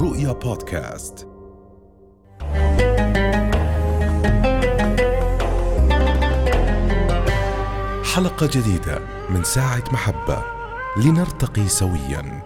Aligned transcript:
رؤيا 0.00 0.32
بودكاست. 0.32 1.28
حلقة 8.14 8.46
جديدة 8.46 8.98
من 9.30 9.44
ساعة 9.44 9.84
محبة. 9.92 10.42
لنرتقي 10.96 11.68
سويا. 11.68 12.42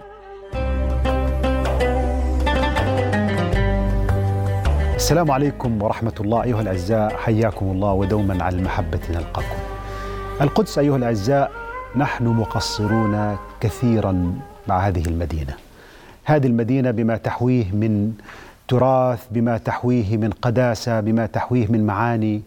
السلام 4.95 5.31
عليكم 5.31 5.83
ورحمة 5.83 6.13
الله 6.19 6.43
أيها 6.43 6.61
الأعزاء. 6.61 7.17
حياكم 7.17 7.65
الله 7.65 7.91
ودوما 7.91 8.43
على 8.43 8.57
المحبة 8.57 8.99
نلقاكم. 9.09 9.57
القدس 10.41 10.77
أيها 10.77 10.95
الأعزاء 10.95 11.51
نحن 11.95 12.27
مقصرون 12.27 13.37
كثيرا 13.61 14.41
مع 14.67 14.79
هذه 14.87 15.05
المدينة. 15.05 15.55
هذه 16.23 16.47
المدينة 16.47 16.91
بما 16.91 17.17
تحويه 17.17 17.71
من 17.71 18.13
تراث 18.67 19.27
بما 19.31 19.57
تحويه 19.57 20.17
من 20.17 20.29
قداسة 20.29 20.99
بما 20.99 21.25
تحويه 21.25 21.67
من 21.67 21.85
معاني 21.85 22.41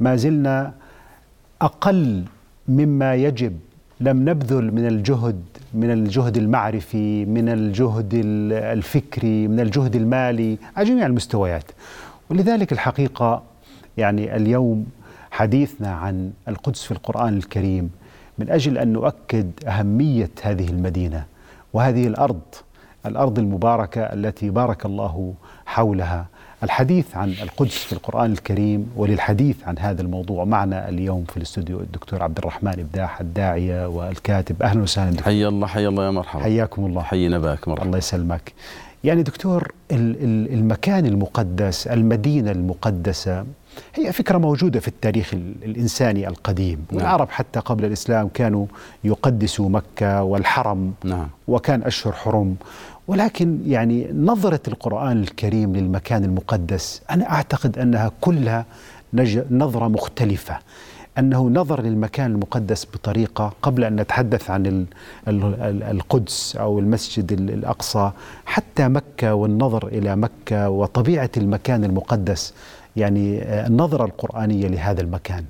ما 0.00 0.16
زلنا 0.16 0.72
أقل 1.62 2.24
مما 2.68 3.14
يجب. 3.14 3.58
لم 4.00 4.28
نبذل 4.28 4.74
من 4.74 4.86
الجهد 4.86 5.42
من 5.74 5.90
الجهد 5.90 6.36
المعرفي 6.36 7.24
من 7.24 7.48
الجهد 7.48 8.10
الفكري 8.52 9.48
من 9.48 9.60
الجهد 9.60 9.96
المالي 9.96 10.58
على 10.76 10.88
جميع 10.88 11.06
المستويات. 11.06 11.64
ولذلك 12.30 12.72
الحقيقة 12.72 13.42
يعني 13.96 14.36
اليوم 14.36 14.86
حديثنا 15.30 15.90
عن 15.90 16.30
القدس 16.48 16.82
في 16.82 16.90
القرآن 16.90 17.36
الكريم 17.36 17.90
من 18.38 18.50
أجل 18.50 18.78
أن 18.78 18.92
نؤكد 18.92 19.50
أهمية 19.66 20.30
هذه 20.42 20.68
المدينة 20.68 21.24
وهذه 21.72 22.06
الأرض. 22.06 22.40
الأرض 23.06 23.38
المباركة 23.38 24.00
التي 24.00 24.50
بارك 24.50 24.86
الله 24.86 25.34
حولها. 25.66 26.26
الحديث 26.62 27.16
عن 27.16 27.34
القدس 27.42 27.74
في 27.78 27.92
القرآن 27.92 28.32
الكريم 28.32 28.90
وللحديث 28.96 29.56
عن 29.66 29.78
هذا 29.78 30.02
الموضوع 30.02 30.44
معنا 30.44 30.88
اليوم 30.88 31.24
في 31.24 31.36
الاستوديو 31.36 31.80
الدكتور 31.80 32.22
عبد 32.22 32.38
الرحمن 32.38 32.72
إبداح 32.80 33.20
الداعية 33.20 33.88
والكاتب. 33.88 34.62
أهلا 34.62 34.82
وسهلا 34.82 35.10
دكتور. 35.10 35.24
حي 35.24 35.46
الله 35.46 35.66
حي 35.66 35.86
الله 35.86 36.04
يا 36.06 36.10
مرحبا. 36.10 36.42
حياكم 36.42 36.86
الله. 36.86 37.02
حينا 37.02 37.38
بك 37.38 37.68
مرحبا. 37.68 37.86
الله 37.86 37.98
يسلمك. 37.98 38.52
يعني 39.04 39.22
دكتور 39.22 39.72
المكان 39.90 41.06
المقدس 41.06 41.86
المدينة 41.86 42.50
المقدسة 42.50 43.44
هي 43.94 44.12
فكرة 44.12 44.38
موجودة 44.38 44.80
في 44.80 44.88
التاريخ 44.88 45.34
الإنساني 45.64 46.28
القديم. 46.28 46.84
نعم. 46.90 46.96
والعرب 47.00 47.30
حتى 47.30 47.60
قبل 47.60 47.84
الإسلام 47.84 48.28
كانوا 48.28 48.66
يقدسوا 49.04 49.68
مكة 49.68 50.22
والحرم 50.22 50.92
نعم. 51.04 51.28
وكان 51.48 51.82
أشهر 51.82 52.12
حرم. 52.12 52.56
ولكن 53.08 53.58
يعني 53.66 54.08
نظرة 54.12 54.60
القرآن 54.68 55.20
الكريم 55.20 55.76
للمكان 55.76 56.24
المقدس 56.24 57.02
أنا 57.10 57.30
أعتقد 57.30 57.78
أنها 57.78 58.12
كلها 58.20 58.66
نظرة 59.50 59.88
مختلفة. 59.88 60.58
أنه 61.18 61.48
نظر 61.50 61.82
للمكان 61.82 62.32
المقدس 62.32 62.86
بطريقة 62.94 63.52
قبل 63.62 63.84
أن 63.84 63.96
نتحدث 63.96 64.50
عن 64.50 64.86
القدس 65.28 66.56
أو 66.56 66.78
المسجد 66.78 67.32
الأقصى 67.32 68.10
حتى 68.46 68.88
مكة 68.88 69.34
والنظر 69.34 69.86
إلى 69.86 70.16
مكة 70.16 70.68
وطبيعة 70.68 71.30
المكان 71.36 71.84
المقدس 71.84 72.54
يعني 72.96 73.42
النظرة 73.42 74.04
القرآنية 74.04 74.68
لهذا 74.68 75.00
المكان. 75.00 75.44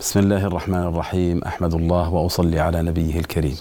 بسم 0.00 0.20
الله 0.20 0.46
الرحمن 0.46 0.82
الرحيم 0.82 1.42
أحمد 1.44 1.74
الله 1.74 2.14
وأصلي 2.14 2.60
على 2.60 2.82
نبيه 2.82 3.18
الكريم. 3.18 3.56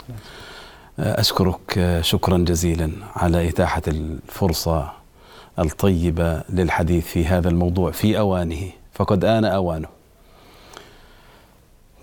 أشكرك 0.99 1.99
شكرا 2.01 2.37
جزيلا 2.37 2.91
على 3.15 3.49
إتاحة 3.49 3.81
الفرصة 3.87 4.91
الطيبة 5.59 6.43
للحديث 6.49 7.05
في 7.05 7.25
هذا 7.25 7.49
الموضوع 7.49 7.91
في 7.91 8.19
أوانه 8.19 8.69
فقد 8.93 9.25
آن 9.25 9.45
أوانه 9.45 9.87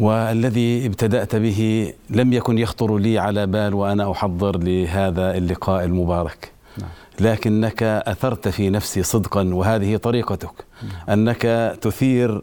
والذي 0.00 0.86
ابتدأت 0.86 1.36
به 1.36 1.92
لم 2.10 2.32
يكن 2.32 2.58
يخطر 2.58 2.98
لي 2.98 3.18
على 3.18 3.46
بال 3.46 3.74
وأنا 3.74 4.10
أحضر 4.10 4.58
لهذا 4.58 5.36
اللقاء 5.36 5.84
المبارك 5.84 6.50
نعم. 6.78 6.88
لكنك 7.20 7.82
أثرت 7.82 8.48
في 8.48 8.70
نفسي 8.70 9.02
صدقا 9.02 9.54
وهذه 9.54 9.96
طريقتك 9.96 10.64
نعم. 10.82 11.18
أنك 11.18 11.42
تثير 11.80 12.42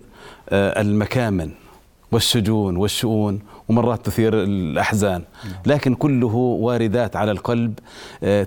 المكامن 0.52 1.52
والشجون 2.12 2.78
والشؤون 2.78 3.40
ومرات 3.70 4.06
تثير 4.06 4.44
الأحزان. 4.44 5.24
لكن 5.66 5.96
كله 5.96 6.36
واردات 6.36 7.16
على 7.16 7.32
القلب 7.32 7.80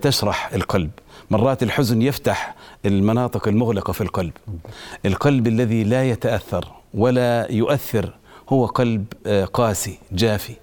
تشرح 0.02 0.52
القلب. 0.54 0.90
مرات 1.30 1.62
الحزن 1.62 2.02
يفتح 2.02 2.54
المناطق 2.86 3.48
المغلقة 3.48 3.92
في 3.92 4.00
القلب. 4.00 4.32
القلب 5.06 5.46
الذي 5.46 5.84
لا 5.84 6.10
يتأثر 6.10 6.68
ولا 6.94 7.52
يؤثر 7.52 8.14
هو 8.48 8.66
قلب 8.66 9.04
قاسي 9.52 9.98
جافي. 10.12 10.54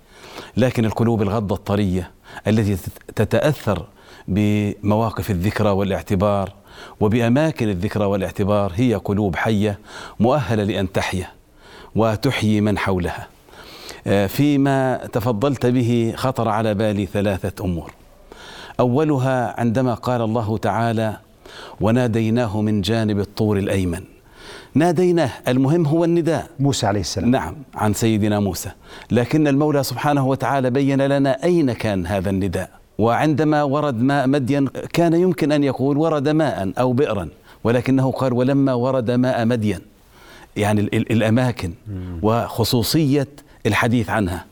لكن 0.57 0.85
القلوب 0.85 1.21
الغضة 1.21 1.55
الطرية 1.55 2.11
التي 2.47 2.77
تتأثر 3.15 3.85
بمواقف 4.27 5.31
الذكرى 5.31 5.69
والاعتبار 5.69 6.53
وبأماكن 6.99 7.69
الذكرى 7.69 8.05
والاعتبار 8.05 8.71
هي 8.75 8.95
قلوب 8.95 9.35
حية 9.35 9.79
مؤهلة 10.19 10.63
لأن 10.63 10.91
تحيا. 10.91 11.27
وتحيي 11.95 12.61
من 12.61 12.77
حولها. 12.77 13.27
فيما 14.27 15.07
تفضلت 15.13 15.65
به 15.65 16.13
خطر 16.15 16.47
على 16.47 16.73
بالي 16.73 17.05
ثلاثة 17.05 17.65
أمور. 17.65 17.91
أولها 18.79 19.59
عندما 19.59 19.93
قال 19.93 20.21
الله 20.21 20.57
تعالى 20.57 21.17
وناديناه 21.81 22.61
من 22.61 22.81
جانب 22.81 23.19
الطور 23.19 23.57
الأيمن. 23.57 24.03
ناديناه 24.73 25.31
المهم 25.47 25.85
هو 25.85 26.03
النداء. 26.03 26.47
موسى 26.59 26.87
عليه 26.87 26.99
السلام. 26.99 27.31
نعم 27.31 27.55
عن 27.75 27.93
سيدنا 27.93 28.39
موسى. 28.39 28.69
لكن 29.11 29.47
المولى 29.47 29.83
سبحانه 29.83 30.27
وتعالى 30.27 30.69
بين 30.69 31.01
لنا 31.01 31.43
أين 31.43 31.73
كان 31.73 32.07
هذا 32.07 32.29
النداء. 32.29 32.69
وعندما 32.97 33.63
ورد 33.63 34.01
ماء 34.01 34.27
مدين 34.27 34.67
كان 34.67 35.13
يمكن 35.13 35.51
أن 35.51 35.63
يقول 35.63 35.97
ورد 35.97 36.29
ماء 36.29 36.71
أو 36.79 36.93
بئرا 36.93 37.29
ولكنه 37.63 38.11
قال 38.11 38.33
ولما 38.33 38.73
ورد 38.73 39.11
ماء 39.11 39.45
مدين. 39.45 39.79
يعني 40.59 40.81
الأماكن 40.93 41.73
وخصوصية 42.21 43.27
الحديث 43.65 44.09
عنها. 44.09 44.45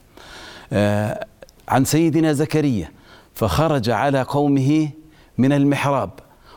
آه 0.74 1.26
عن 1.70 1.86
سيدنا 1.86 2.34
زكريا 2.34 2.90
فخرج 3.34 3.90
على 3.90 4.22
قومه 4.22 4.90
من 5.38 5.54
المحراب. 5.54 6.10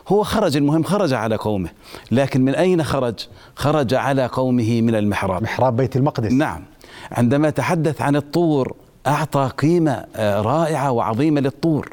هو 0.07 0.23
خرج 0.23 0.57
المهم 0.57 0.83
خرج 0.83 1.13
على 1.13 1.35
قومه 1.35 1.69
لكن 2.11 2.41
من 2.41 2.55
أين 2.55 2.83
خرج؟ 2.83 3.15
خرج 3.55 3.93
على 3.93 4.25
قومه 4.25 4.81
من 4.81 4.95
المحراب. 4.95 5.43
محراب 5.43 5.75
بيت 5.77 5.95
المقدس. 5.95 6.31
نعم. 6.31 6.63
عندما 7.11 7.49
تحدث 7.49 8.01
عن 8.01 8.15
الطور 8.15 8.75
أعطى 9.07 9.51
قيمة 9.57 10.05
رائعة 10.19 10.91
وعظيمة 10.91 11.41
للطور 11.41 11.89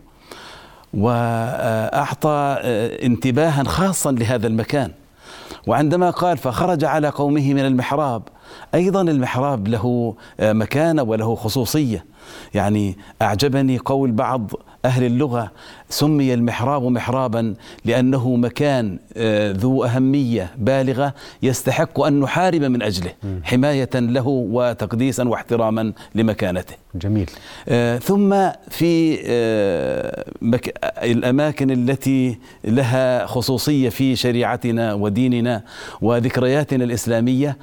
وأعطى 0.94 2.58
انتباها 3.02 3.64
خاصا 3.64 4.12
لهذا 4.12 4.46
المكان. 4.46 4.90
وعندما 5.66 6.10
قال 6.10 6.38
فخرج 6.38 6.84
على 6.84 7.08
قومه 7.08 7.52
من 7.54 7.66
المحراب 7.66 8.22
أيضا 8.74 9.00
المحراب 9.00 9.68
له 9.68 10.14
مكانة 10.40 11.02
وله 11.02 11.34
خصوصية. 11.34 12.04
يعني 12.54 12.98
أعجبني 13.22 13.78
قول 13.78 14.12
بعض 14.12 14.50
أهل 14.84 15.04
اللغة 15.04 15.50
سمي 15.88 16.34
المحراب 16.34 16.82
محرابا 16.82 17.54
لأنه 17.84 18.36
مكان 18.36 18.98
ذو 19.56 19.84
أهمية 19.84 20.50
بالغة 20.58 21.14
يستحق 21.42 22.00
أن 22.00 22.20
نحارب 22.20 22.62
من 22.62 22.82
أجله 22.82 23.12
حماية 23.42 23.90
له 23.94 24.28
وتقديسا 24.28 25.28
واحتراما 25.28 25.92
لمكانته. 26.14 26.74
جميل. 26.94 27.30
ثم 28.00 28.48
في 28.70 29.18
الأماكن 31.02 31.70
التي 31.70 32.38
لها 32.64 33.26
خصوصية 33.26 33.88
في 33.88 34.16
شريعتنا 34.16 34.94
وديننا 34.94 35.62
وذكرياتنا 36.00 36.84
الإسلامية 36.84 37.56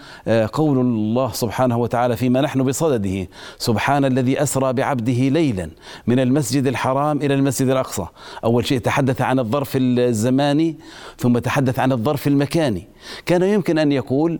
قول 0.53 0.77
الله 0.79 1.31
سبحانه 1.31 1.77
وتعالى 1.77 2.17
فيما 2.17 2.41
نحن 2.41 2.63
بصدده 2.63 3.27
سبحان 3.57 4.05
الذي 4.05 4.43
أسرى 4.43 4.73
بعبده 4.73 5.29
ليلا 5.29 5.69
من 6.07 6.19
المسجد 6.19 6.67
الحرام 6.67 7.04
إلى 7.11 7.33
المسجد 7.33 7.69
الأقصى. 7.69 8.05
أول 8.43 8.65
شيء 8.65 8.79
تحدث 8.79 9.21
عن 9.21 9.39
الظرف 9.39 9.71
الزماني 9.75 10.75
ثم 11.17 11.37
تحدث 11.37 11.79
عن 11.79 11.91
الظرف 11.91 12.27
المكاني. 12.27 12.87
كان 13.25 13.43
يمكن 13.43 13.77
أن 13.77 13.91
يقول 13.91 14.39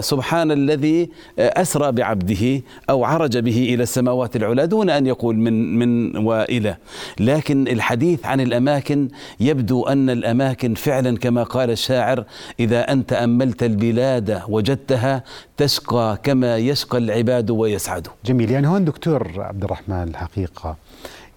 سبحان 0.00 0.52
الذي 0.52 1.10
أسرى 1.38 1.92
بعبده 1.92 2.62
أو 2.90 3.04
عرج 3.04 3.38
به 3.38 3.74
إلى 3.74 3.82
السماوات 3.82 4.36
العلى 4.36 4.66
دون 4.66 4.90
أن 4.90 5.06
يقول 5.06 5.36
من 5.36 5.78
من 5.78 6.16
وإلى. 6.16 6.76
لكن 7.20 7.68
الحديث 7.68 8.26
عن 8.26 8.40
الأماكن 8.40 9.08
يبدو 9.40 9.82
أن 9.84 10.10
الأماكن 10.10 10.74
فعلا 10.74 11.18
كما 11.18 11.42
قال 11.42 11.70
الشاعر 11.70 12.24
إذا 12.60 12.92
أنت 12.92 13.12
أملت 13.12 13.62
البلاد 13.62 14.42
وجدتها 14.48 15.24
تشقى 15.56 16.18
كما 16.22 16.56
يشقى 16.56 16.98
العباد 16.98 17.50
ويسعد. 17.50 18.08
جميل. 18.24 18.50
يعني 18.50 18.68
هون 18.68 18.84
دكتور 18.84 19.32
عبد 19.36 19.64
الرحمن 19.64 20.08
الحقيقة 20.08 20.76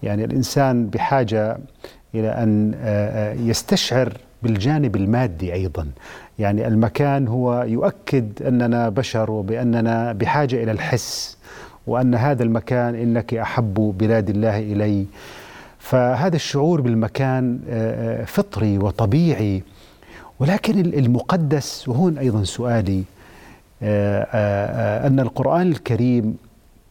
يعني 0.02 0.24
الإنسان 0.24 0.86
بحاجة 0.86 1.58
إلى 2.14 2.28
أن 2.28 2.74
يستشعر 3.46 4.12
بالجانب 4.42 4.96
المادي 4.96 5.52
أيضا. 5.52 5.86
يعني 6.38 6.66
المكان 6.66 7.28
هو 7.28 7.62
يؤكد 7.62 8.42
أننا 8.42 8.88
بشر 8.88 9.30
وبأننا 9.30 10.12
بحاجة 10.12 10.62
إلى 10.62 10.72
الحس 10.72 11.36
وأن 11.86 12.14
هذا 12.14 12.42
المكان 12.42 12.94
إنك 12.94 13.34
أحب 13.34 13.94
بلاد 13.98 14.30
الله 14.30 14.58
إلي. 14.58 15.06
فهذا 15.78 16.36
الشعور 16.36 16.80
بالمكان 16.80 17.58
فطري 18.26 18.78
وطبيعي. 18.78 19.62
ولكن 20.40 20.80
المقدس 20.80 21.88
وهون 21.88 22.18
أيضا 22.18 22.44
سؤالي 22.44 23.02
أن 25.06 25.20
القرآن 25.20 25.66
الكريم 25.68 26.36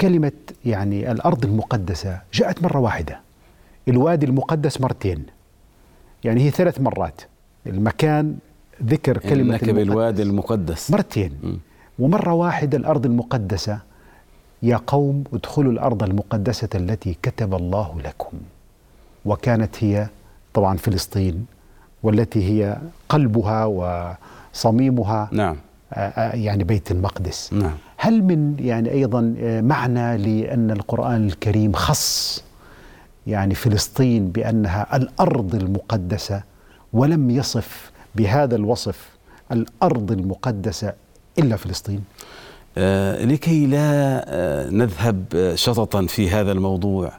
كلمة 0.01 0.31
يعني 0.65 1.11
الأرض 1.11 1.45
المقدسة 1.45 2.21
جاءت 2.33 2.63
مرة 2.63 2.79
واحدة. 2.79 3.19
الوادي 3.87 4.25
المقدس 4.25 4.81
مرتين. 4.81 5.25
يعني 6.23 6.41
هي 6.41 6.51
ثلاث 6.51 6.81
مرات. 6.81 7.21
المكان 7.67 8.37
ذكر 8.83 9.17
كلمة 9.17 9.53
إنك 9.55 9.69
بالوادي 9.69 10.21
المقدس. 10.23 10.91
مرتين. 10.91 11.31
م. 11.43 11.53
ومرة 11.99 12.33
واحدة 12.33 12.77
الأرض 12.77 13.05
المقدسة. 13.05 13.79
يا 14.63 14.77
قوم 14.87 15.23
ادخلوا 15.33 15.71
الأرض 15.71 16.03
المقدسة 16.03 16.69
التي 16.75 17.17
كتب 17.23 17.55
الله 17.55 18.01
لكم. 18.05 18.37
وكانت 19.25 19.83
هي 19.83 20.07
طبعا 20.53 20.77
فلسطين 20.77 21.45
والتي 22.03 22.43
هي 22.49 22.77
قلبها 23.09 23.65
وصميمها 23.65 25.29
نعم. 25.31 25.57
يعني 26.33 26.63
بيت 26.63 26.91
المقدس. 26.91 27.53
نعم. 27.53 27.77
هل 27.97 28.23
من 28.23 28.55
يعني 28.59 28.91
أيضا 28.91 29.21
معنى 29.63 30.17
لأن 30.17 30.71
القرآن 30.71 31.25
الكريم 31.27 31.73
خص 31.73 32.43
يعني 33.27 33.55
فلسطين 33.55 34.27
بأنها 34.27 34.95
الأرض 34.95 35.55
المقدسة 35.55 36.43
ولم 36.93 37.29
يصف 37.29 37.91
بهذا 38.15 38.55
الوصف 38.55 39.09
الأرض 39.51 40.11
المقدسة 40.11 40.93
إلا 41.39 41.55
فلسطين؟ 41.55 42.03
آه 42.77 43.25
لكي 43.25 43.65
لا 43.65 44.25
آه 44.27 44.69
نذهب 44.69 45.51
شططا 45.55 46.05
في 46.05 46.29
هذا 46.29 46.51
الموضوع. 46.51 47.11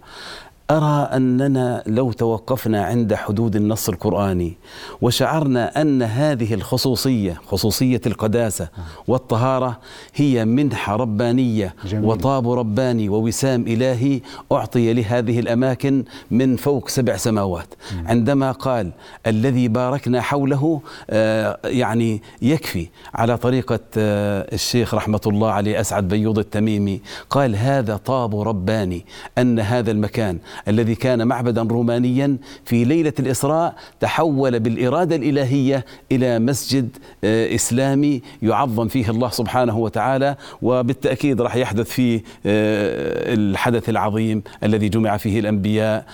أرى 0.70 1.08
أننا 1.16 1.82
لو 1.86 2.12
توقفنا 2.12 2.84
عند 2.84 3.14
حدود 3.14 3.56
النص 3.56 3.88
القرآني 3.88 4.56
وشعرنا 5.02 5.80
أن 5.82 6.02
هذه 6.02 6.54
الخصوصية 6.54 7.40
خصوصية 7.46 8.00
القداسة 8.06 8.68
والطهارة 9.08 9.78
هي 10.14 10.44
منحه 10.44 10.96
ربانية 10.96 11.74
جميل. 11.84 12.04
وطاب 12.04 12.50
رباني 12.50 13.08
ووسام 13.08 13.62
إلهي 13.66 14.20
أعطي 14.52 14.92
لهذه 14.92 15.38
الأماكن 15.40 16.04
من 16.30 16.56
فوق 16.56 16.88
سبع 16.88 17.16
سماوات 17.16 17.74
عندما 18.06 18.52
قال 18.52 18.90
الذي 19.26 19.68
باركنا 19.68 20.20
حوله 20.20 20.80
آه 21.10 21.58
يعني 21.64 22.22
يكفي 22.42 22.88
على 23.14 23.36
طريقة 23.36 23.80
آه 23.98 24.54
الشيخ 24.54 24.94
رحمة 24.94 25.20
الله 25.26 25.50
عليه 25.50 25.80
أسعد 25.80 26.08
بيوض 26.08 26.38
التميمي 26.38 27.00
قال 27.30 27.56
هذا 27.56 27.96
طاب 27.96 28.40
رباني 28.40 29.06
أن 29.38 29.60
هذا 29.60 29.90
المكان 29.90 30.38
الذي 30.68 30.94
كان 30.94 31.28
معبدا 31.28 31.62
رومانيا 31.62 32.36
في 32.64 32.84
ليلة 32.84 33.12
الإسراء 33.18 33.74
تحول 34.00 34.60
بالإرادة 34.60 35.16
الإلهية 35.16 35.84
إلى 36.12 36.38
مسجد 36.38 36.88
إسلامي 37.24 38.22
يعظم 38.42 38.88
فيه 38.88 39.10
الله 39.10 39.28
سبحانه 39.30 39.78
وتعالى 39.78 40.36
وبالتأكيد 40.62 41.40
راح 41.40 41.56
يحدث 41.56 41.88
فيه 41.88 42.22
الحدث 42.46 43.88
العظيم 43.88 44.42
الذي 44.64 44.88
جمع 44.88 45.16
فيه 45.16 45.40
الأنبياء 45.40 46.06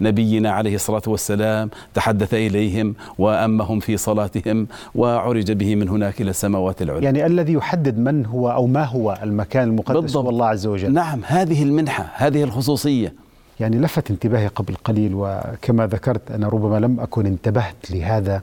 لنبينا 0.00 0.50
عليه 0.50 0.74
الصلاة 0.74 1.02
والسلام 1.06 1.70
تحدث 1.94 2.34
إليهم 2.34 2.94
وأمهم 3.18 3.80
في 3.80 3.96
صلاتهم 3.96 4.66
وعرج 4.94 5.52
به 5.52 5.74
من 5.74 5.88
هناك 5.88 6.20
إلى 6.20 6.30
السماوات 6.30 6.82
العلى 6.82 7.04
يعني 7.04 7.26
الذي 7.26 7.52
يحدد 7.52 7.98
من 7.98 8.26
هو 8.26 8.50
أو 8.50 8.66
ما 8.66 8.84
هو 8.84 9.18
المكان 9.22 9.68
المقدس 9.68 10.00
بالضبط. 10.00 10.24
هو 10.24 10.30
الله 10.30 10.46
عز 10.46 10.66
وجل. 10.66 10.92
نعم 10.92 11.20
هذه 11.24 11.62
المنحة 11.62 12.10
هذه 12.14 12.44
الخصوصية. 12.44 13.14
يعني 13.60 13.78
لفت 13.78 14.10
انتباهي 14.10 14.46
قبل 14.46 14.74
قليل 14.74 15.12
وكما 15.14 15.86
ذكرت 15.86 16.30
أنا 16.30 16.48
ربما 16.48 16.80
لم 16.80 17.00
أكن 17.00 17.26
انتبهت 17.26 17.90
لهذا 17.90 18.42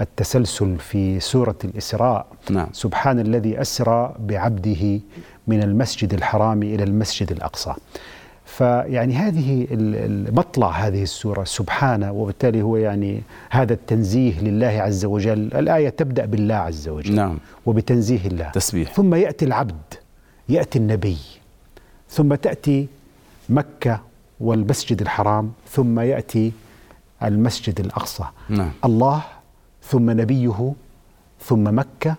التسلسل 0.00 0.78
في 0.78 1.20
سورة 1.20 1.56
الإسراء. 1.64 2.26
نعم. 2.50 2.68
سبحان 2.72 3.18
الذي 3.20 3.60
أسرى 3.60 4.14
بعبده 4.18 5.00
من 5.46 5.62
المسجد 5.62 6.14
الحرام 6.14 6.62
إلى 6.62 6.84
المسجد 6.84 7.32
الأقصى. 7.32 7.74
فيعني 8.44 9.14
هذه 9.14 9.66
مطلع 10.32 10.70
هذه 10.70 11.02
السورة 11.02 11.44
سبحانه 11.44 12.12
وبالتالي 12.12 12.62
هو 12.62 12.76
يعني 12.76 13.22
هذا 13.50 13.72
التنزيه 13.72 14.40
لله 14.40 14.66
عز 14.66 15.04
وجل. 15.04 15.38
الآية 15.54 15.88
تبدأ 15.88 16.24
بالله 16.24 16.54
عز 16.54 16.88
وجل. 16.88 17.14
نعم. 17.14 17.38
وبتنزيه 17.66 18.26
الله. 18.26 18.50
تسبيح. 18.50 18.92
ثم 18.92 19.14
يأتي 19.14 19.44
العبد 19.44 19.94
يأتي 20.48 20.78
النبي 20.78 21.16
ثم 22.10 22.34
تأتي 22.34 22.88
مكة 23.48 24.00
والمسجد 24.40 25.00
الحرام 25.00 25.52
ثم 25.70 26.00
يأتي 26.00 26.52
المسجد 27.22 27.80
الأقصى 27.80 28.24
نعم. 28.48 28.70
الله 28.84 29.22
ثم 29.82 30.10
نبيه 30.10 30.72
ثم 31.40 31.78
مكة 31.78 32.14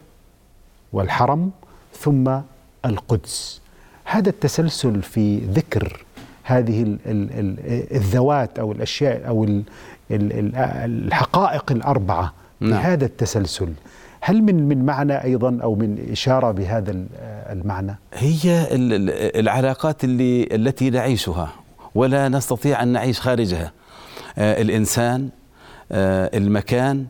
والحرم 0.93 1.51
ثم 1.93 2.39
القدس 2.85 3.61
هذا 4.05 4.29
التسلسل 4.29 5.01
في 5.01 5.37
ذكر 5.37 6.05
هذه 6.43 6.83
ال 6.83 6.97
ال 7.05 7.29
ال 7.39 7.57
الذوات 7.95 8.59
أو 8.59 8.71
الأشياء 8.71 9.27
أو 9.27 9.43
ال 9.43 9.63
ال 10.11 10.55
الحقائق 10.55 11.71
الأربعة 11.71 12.33
نعم. 12.59 12.71
بهذا 12.71 13.05
التسلسل 13.05 13.73
هل 14.21 14.41
من 14.41 14.67
من 14.67 14.85
معنى 14.85 15.23
أيضا 15.23 15.59
أو 15.63 15.75
من 15.75 16.07
إشارة 16.11 16.51
بهذا 16.51 17.05
المعنى؟ 17.49 17.95
هي 18.13 18.67
العلاقات 19.39 20.03
اللي 20.03 20.47
التي 20.51 20.89
نعيشها 20.89 21.53
ولا 21.97 22.29
نستطيع 22.29 22.83
أن 22.83 22.87
نعيش 22.87 23.21
خارجها. 23.21 23.71
آه 24.37 24.61
الإنسان 24.61 25.29
آه 25.91 26.37
المكان 26.37 27.05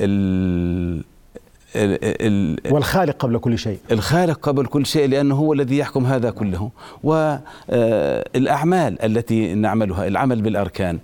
ال 0.00 1.04
ال 1.76 2.72
والخالق 2.72 3.16
قبل 3.16 3.38
كل 3.38 3.58
شيء. 3.58 3.78
الخالق 3.90 4.48
قبل 4.48 4.66
كل 4.66 4.86
شيء 4.86 5.08
لأنه 5.08 5.34
هو 5.34 5.52
الذي 5.52 5.78
يحكم 5.78 6.06
هذا 6.06 6.30
كله. 6.30 6.70
والأعمال 7.02 9.02
التي 9.02 9.54
نعملها 9.54 10.06
العمل 10.06 10.42
بالأركان. 10.42 10.98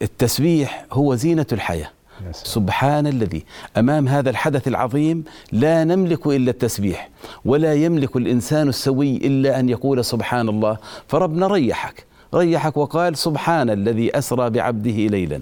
فالتسبيح 0.00 0.86
هو 0.92 1.14
زينة 1.14 1.46
الحياة. 1.52 1.90
سبحان 2.32 3.06
الذي 3.06 3.44
أمام 3.76 4.08
هذا 4.08 4.30
الحدث 4.30 4.68
العظيم 4.68 5.24
لا 5.52 5.84
نملك 5.84 6.26
إلا 6.26 6.50
التسبيح 6.50 7.10
ولا 7.44 7.74
يملك 7.74 8.16
الإنسان 8.16 8.68
السوي 8.68 9.16
إلا 9.16 9.60
أن 9.60 9.68
يقول 9.68 10.04
سبحان 10.04 10.48
الله 10.48 10.76
فربنا 11.08 11.46
ريحك 11.46 12.04
ريحك 12.34 12.76
وقال 12.76 13.18
سبحان 13.18 13.70
الذي 13.70 14.18
أسرى 14.18 14.50
بعبده 14.50 14.90
ليلا. 14.90 15.40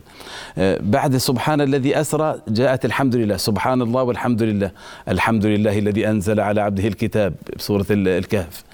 بعد 0.80 1.16
سبحان 1.16 1.60
الذي 1.60 2.00
أسرى 2.00 2.40
جاءت 2.48 2.84
الحمد 2.84 3.16
لله 3.16 3.36
سبحان 3.36 3.82
الله 3.82 4.02
والحمد 4.02 4.42
لله 4.42 4.70
الحمد 5.08 5.46
لله 5.46 5.78
الذي 5.78 6.08
أنزل 6.08 6.40
على 6.40 6.60
عبده 6.60 6.88
الكتاب 6.88 7.34
بسورة 7.56 7.86
الكهف. 7.90 8.64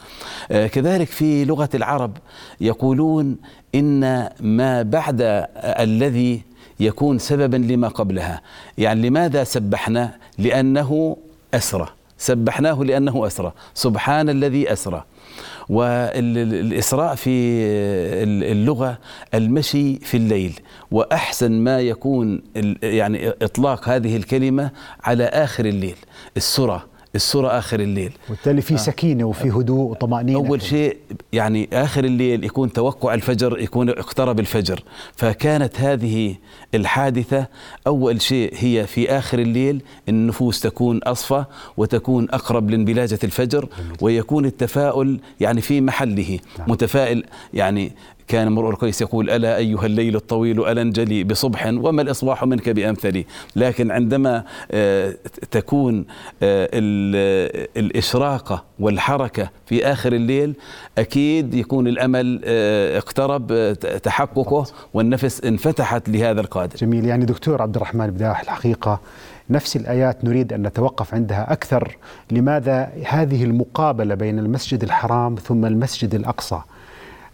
كذلك 0.51 1.09
في 1.09 1.45
لغة 1.45 1.69
العرب 1.75 2.17
يقولون 2.61 3.37
إن 3.75 4.29
ما 4.41 4.83
بعد 4.83 5.17
الذي 5.57 6.43
يكون 6.83 7.19
سببا 7.19 7.57
لما 7.57 7.89
قبلها. 7.89 8.43
يعني 8.79 9.09
لماذا 9.09 9.45
سبحنا؟ 9.45 10.15
لأنه 10.39 11.17
أسرى. 11.55 11.89
سبحناه 12.19 12.85
لأنه 12.85 13.27
أسرى. 13.27 13.53
سبحان 13.75 14.29
الذي 14.29 14.73
أسرى. 14.73 15.05
والإسراء 15.69 17.15
في 17.15 17.31
اللغة 18.53 18.99
المشي 19.35 19.99
في 19.99 20.17
الليل. 20.17 20.61
وأحسن 20.91 21.53
ما 21.53 21.81
يكون 21.81 22.43
يعني 22.83 23.29
إطلاق 23.29 23.89
هذه 23.89 24.17
الكلمة 24.17 24.71
على 25.05 25.25
آخر 25.25 25.65
الليل. 25.65 25.97
السرى. 26.37 26.83
السرى 27.15 27.49
آخر 27.49 27.81
الليل. 27.81 28.13
وبالتالي 28.29 28.63
في 28.63 28.77
سكينة 28.77 29.25
وفي 29.25 29.51
هدوء 29.51 29.91
وطمأنينة. 29.91 30.39
أول 30.39 30.63
شيء 30.63 30.97
يعني 31.33 31.69
آخر 31.73 32.05
الليل 32.05 32.45
يكون 32.45 32.73
توقع 32.73 33.15
الفجر 33.15 33.61
يكون 33.61 33.89
اقترب 33.89 34.41
الفجر. 34.41 34.83
فكانت 35.17 35.81
هذه 35.81 36.35
الحادثة 36.75 37.47
أول 37.87 38.23
شيء 38.23 38.55
هي 38.59 38.87
في 38.87 39.11
آخر 39.11 39.39
الليل 39.39 39.83
النفوس 40.09 40.61
تكون 40.61 40.99
أصفى 41.03 41.45
وتكون 41.77 42.31
أقرب 42.31 42.71
لانبلاجة 42.71 43.19
الفجر 43.25 43.69
ويكون 44.01 44.45
التفاؤل 44.45 45.21
يعني 45.41 45.61
في 45.61 45.81
محله. 45.81 46.39
متفائل 46.67 47.25
يعني 47.55 47.93
كان 48.33 48.47
امرؤ 48.47 48.71
القيس 48.71 49.01
يقول 49.01 49.31
ألا 49.31 49.57
أيها 49.57 49.87
الليل 49.87 50.17
الطويل 50.17 50.67
ألا 50.67 50.83
انجلي 50.83 51.25
بصبح 51.25 51.67
وما 51.67 52.03
الإصباح 52.03 52.45
منك 52.45 52.69
بأمثلي. 52.69 53.27
لكن 53.57 53.91
عندما 53.91 54.45
آه، 54.71 55.15
تكون 55.51 56.05
آه، 56.43 56.69
الإشراقة 57.77 58.65
والحركة 58.79 59.51
في 59.67 59.87
آخر 59.87 60.13
الليل 60.13 60.55
أكيد 60.99 61.55
يكون 61.55 61.89
الأمل 61.89 62.41
آه، 62.45 62.99
اقترب 62.99 63.73
تحققه 64.03 64.67
والنفس 64.95 65.45
انفتحت 65.45 66.09
لهذا 66.09 66.41
القادر. 66.41 66.77
جميل. 66.77 67.05
يعني 67.05 67.25
دكتور 67.25 67.63
عبد 67.63 67.77
الرحمن 67.77 68.07
بداح 68.07 68.41
الحقيقة 68.41 69.01
نفس 69.51 69.77
الآيات 69.77 70.25
نريد 70.25 70.53
أن 70.53 70.67
نتوقف 70.67 71.15
عندها 71.15 71.53
أكثر. 71.53 71.97
لماذا 72.31 72.93
هذه 73.07 73.45
المقابلة 73.45 74.15
بين 74.15 74.39
المسجد 74.39 74.83
الحرام 74.83 75.35
ثم 75.35 75.65
المسجد 75.65 76.15
الأقصى؟ 76.15 76.61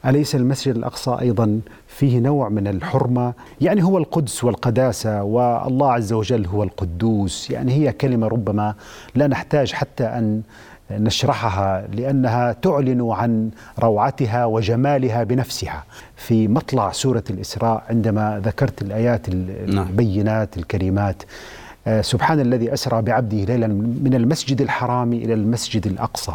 أليس 0.08 0.34
المسجد 0.34 0.76
الأقصى 0.76 1.16
أيضا 1.20 1.60
فيه 1.86 2.18
نوع 2.18 2.48
من 2.48 2.66
الحرمة؟ 2.66 3.32
يعني 3.60 3.82
هو 3.84 3.98
القدس 3.98 4.44
والقداسة 4.44 5.22
والله 5.22 5.92
عز 5.92 6.12
وجل 6.12 6.46
هو 6.46 6.62
القدوس. 6.62 7.50
يعني 7.50 7.72
هي 7.72 7.92
كلمة 7.92 8.28
ربما 8.28 8.74
لا 9.14 9.26
نحتاج 9.26 9.72
حتى 9.72 10.04
أن 10.04 10.42
نشرحها 10.90 11.86
لأنها 11.92 12.52
تعلن 12.52 13.10
عن 13.10 13.50
روعتها 13.78 14.44
وجمالها 14.44 15.24
بنفسها. 15.24 15.84
في 16.16 16.48
مطلع 16.48 16.92
سورة 16.92 17.24
الإسراء 17.30 17.84
عندما 17.90 18.42
ذكرت 18.44 18.82
الآيات 18.82 19.30
نعم. 19.30 19.88
البينات 19.88 20.56
الكريمات 20.56 21.22
آه، 21.86 22.00
سبحان 22.00 22.40
الذي 22.40 22.72
أسرى 22.72 23.02
بعبده 23.02 23.44
ليلا 23.44 23.66
من 24.04 24.14
المسجد 24.14 24.60
الحرام 24.60 25.12
إلى 25.12 25.34
المسجد 25.34 25.86
الأقصى. 25.86 26.34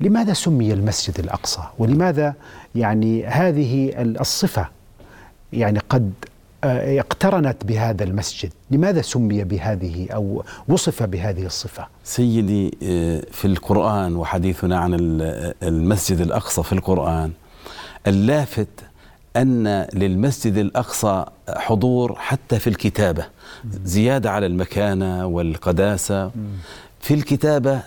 لماذا 0.00 0.32
سمي 0.32 0.72
المسجد 0.72 1.18
الأقصى؟ 1.18 1.60
ولماذا 1.78 2.34
يعني 2.74 3.26
هذه 3.26 3.92
الصفة 4.20 4.68
يعني 5.52 5.78
قد 5.88 6.12
آه، 6.64 7.00
اقترنت 7.00 7.64
بهذا 7.64 8.04
المسجد؟ 8.04 8.52
لماذا 8.70 9.02
سمي 9.02 9.44
بهذه 9.44 10.08
أو 10.10 10.44
وصف 10.68 11.02
بهذه 11.02 11.46
الصفة؟ 11.46 11.86
سيدي 12.04 12.78
آه، 12.82 13.22
في 13.30 13.44
القرآن 13.44 14.16
وحديثنا 14.16 14.78
عن 14.78 14.96
المسجد 15.62 16.20
الأقصى 16.20 16.62
في 16.62 16.72
القرآن 16.72 17.32
اللافت 18.06 18.68
أن 19.36 19.86
للمسجد 19.94 20.56
الأقصى 20.56 21.24
حضور 21.48 22.14
حتى 22.18 22.58
في 22.58 22.66
الكتابة 22.66 23.26
زيادة 23.84 24.30
على 24.30 24.46
المكانة 24.46 25.26
والقداسة. 25.26 26.30
في 27.00 27.14
الكتابة 27.14 27.80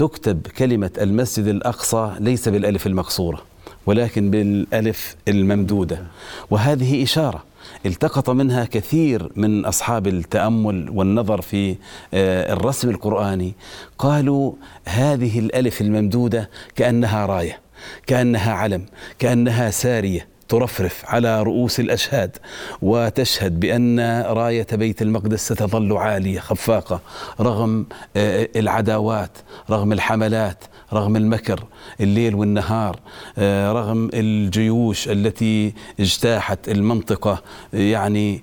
تكتب 0.00 0.46
كلمة 0.58 0.90
المسجد 1.00 1.46
الأقصى 1.46 2.12
ليس 2.20 2.48
بالألف 2.48 2.86
المقصورة 2.86 3.42
ولكن 3.86 4.30
بالألف 4.30 5.16
الممدودة. 5.28 6.02
وهذه 6.50 7.02
إشارة 7.02 7.44
التقط 7.86 8.30
منها 8.30 8.64
كثير 8.64 9.32
من 9.36 9.64
أصحاب 9.64 10.06
التأمل 10.06 10.90
والنظر 10.90 11.40
في 11.40 11.76
آه، 12.14 12.52
الرسم 12.52 12.90
القرآني. 12.90 13.52
قالوا 13.98 14.52
هذه 14.84 15.38
الألف 15.38 15.80
الممدودة 15.80 16.50
كأنها 16.76 17.26
راية 17.26 17.60
كأنها 18.06 18.52
علم 18.52 18.86
كأنها 19.18 19.70
سارية. 19.70 20.28
ترفرف 20.50 21.02
على 21.06 21.42
رؤوس 21.42 21.80
الأشهاد 21.80 22.36
وتشهد 22.82 23.60
بأن 23.60 24.22
راية 24.22 24.66
بيت 24.72 25.02
المقدس 25.02 25.52
ستظل 25.52 25.96
عالية 25.96 26.40
خفاقة 26.40 27.00
رغم 27.40 27.86
آه، 28.16 28.48
العداوات 28.56 29.38
رغم 29.70 29.92
الحملات 29.92 30.64
رغم 30.92 31.16
المكر 31.16 31.64
الليل 32.00 32.34
والنهار 32.34 32.96
آه، 33.38 33.72
رغم 33.72 34.10
الجيوش 34.14 35.08
التي 35.08 35.72
اجتاحت 36.00 36.68
المنطقة 36.68 37.42
يعني 37.72 38.42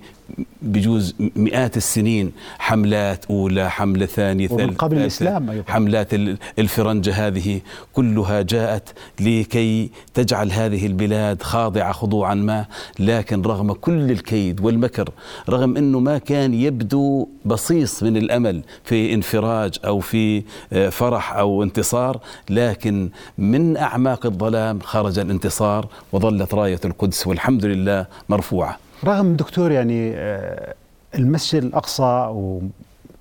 بجوز 0.62 1.14
مئات 1.36 1.76
السنين 1.76 2.32
حملات 2.58 3.24
أولى 3.30 3.70
حملة 3.70 4.06
ثانية 4.06 4.48
ومن 4.50 4.70
قبل 4.70 4.96
الإسلام 4.96 5.50
أيضا. 5.50 5.72
حملات 5.72 6.14
الفرنجة 6.58 7.26
هذه 7.26 7.60
كلها 7.92 8.42
جاءت 8.42 8.88
لكي 9.20 9.90
تجعل 10.14 10.52
هذه 10.52 10.86
البلاد 10.86 11.42
خاضعة 11.42 11.92
خضوعا 11.92 12.34
ما 12.34 12.64
لكن 12.98 13.42
رغم 13.42 13.72
كل 13.72 14.10
الكيد 14.10 14.60
والمكر 14.60 15.10
رغم 15.48 15.76
أنه 15.76 16.00
ما 16.00 16.18
كان 16.18 16.54
يبدو 16.54 17.28
بصيص 17.44 18.02
من 18.02 18.16
الأمل 18.16 18.62
في 18.84 19.14
انفراج 19.14 19.74
أو 19.84 20.00
في 20.00 20.42
آه، 20.72 20.88
فرح 20.88 21.32
أو 21.36 21.62
انتصار 21.62 22.20
لكن 22.50 23.10
من 23.38 23.76
أعماق 23.76 24.26
الظلام 24.26 24.80
خرج 24.80 25.18
الانتصار 25.18 25.86
وظلت 26.12 26.54
راية 26.54 26.80
القدس 26.84 27.26
والحمد 27.26 27.64
لله 27.64 28.06
مرفوعة. 28.28 28.78
رغم 29.04 29.36
دكتور 29.36 29.72
يعني 29.72 30.12
آه، 30.16 30.74
المسجد 31.14 31.62
الأقصى 31.62 32.28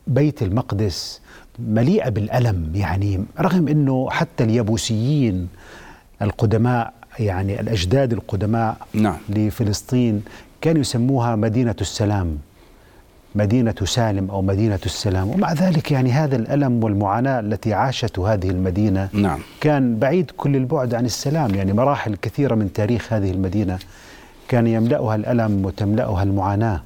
وبيت 0.08 0.42
المقدس 0.42 1.22
مليئة 1.60 2.10
بالألم 2.10 2.72
يعني 2.76 3.24
رغم 3.40 3.68
أنه 3.68 4.10
حتى 4.10 4.44
اليبوسيين 4.44 5.48
القدماء 6.22 6.94
يعني 7.20 7.60
الأجداد 7.60 8.14
القدماء 8.14 8.78
نعم. 8.94 9.18
لفلسطين 9.30 10.24
كانوا 10.62 10.82
يسموها 10.82 11.36
مدينة 11.36 11.76
السلام 11.82 12.38
مدينة 13.36 13.76
سالم 13.84 14.30
أو 14.30 14.42
مدينة 14.42 14.80
السلام 14.86 15.30
ومع 15.30 15.54
ذلك 15.54 15.92
يعني 15.92 16.12
هذا 16.12 16.36
الألم 16.36 16.84
والمعاناة 16.84 17.40
التي 17.40 17.74
عاشته 17.74 18.34
هذه 18.34 18.50
المدينة 18.50 19.10
نعم. 19.14 19.40
كان 19.62 20.00
بعيد 20.00 20.32
كل 20.38 20.56
البعد 20.56 20.94
عن 20.94 21.06
السلام 21.06 21.56
يعني 21.56 21.74
مراحل 21.74 22.16
كثيرة 22.16 22.56
من 22.56 22.74
تاريخ 22.74 23.14
هذه 23.14 23.32
المدينة 23.32 23.80
كان 24.48 24.68
يملأها 24.68 25.16
الألم 25.16 25.66
وتملأها 25.66 26.24
المعاناة. 26.24 26.82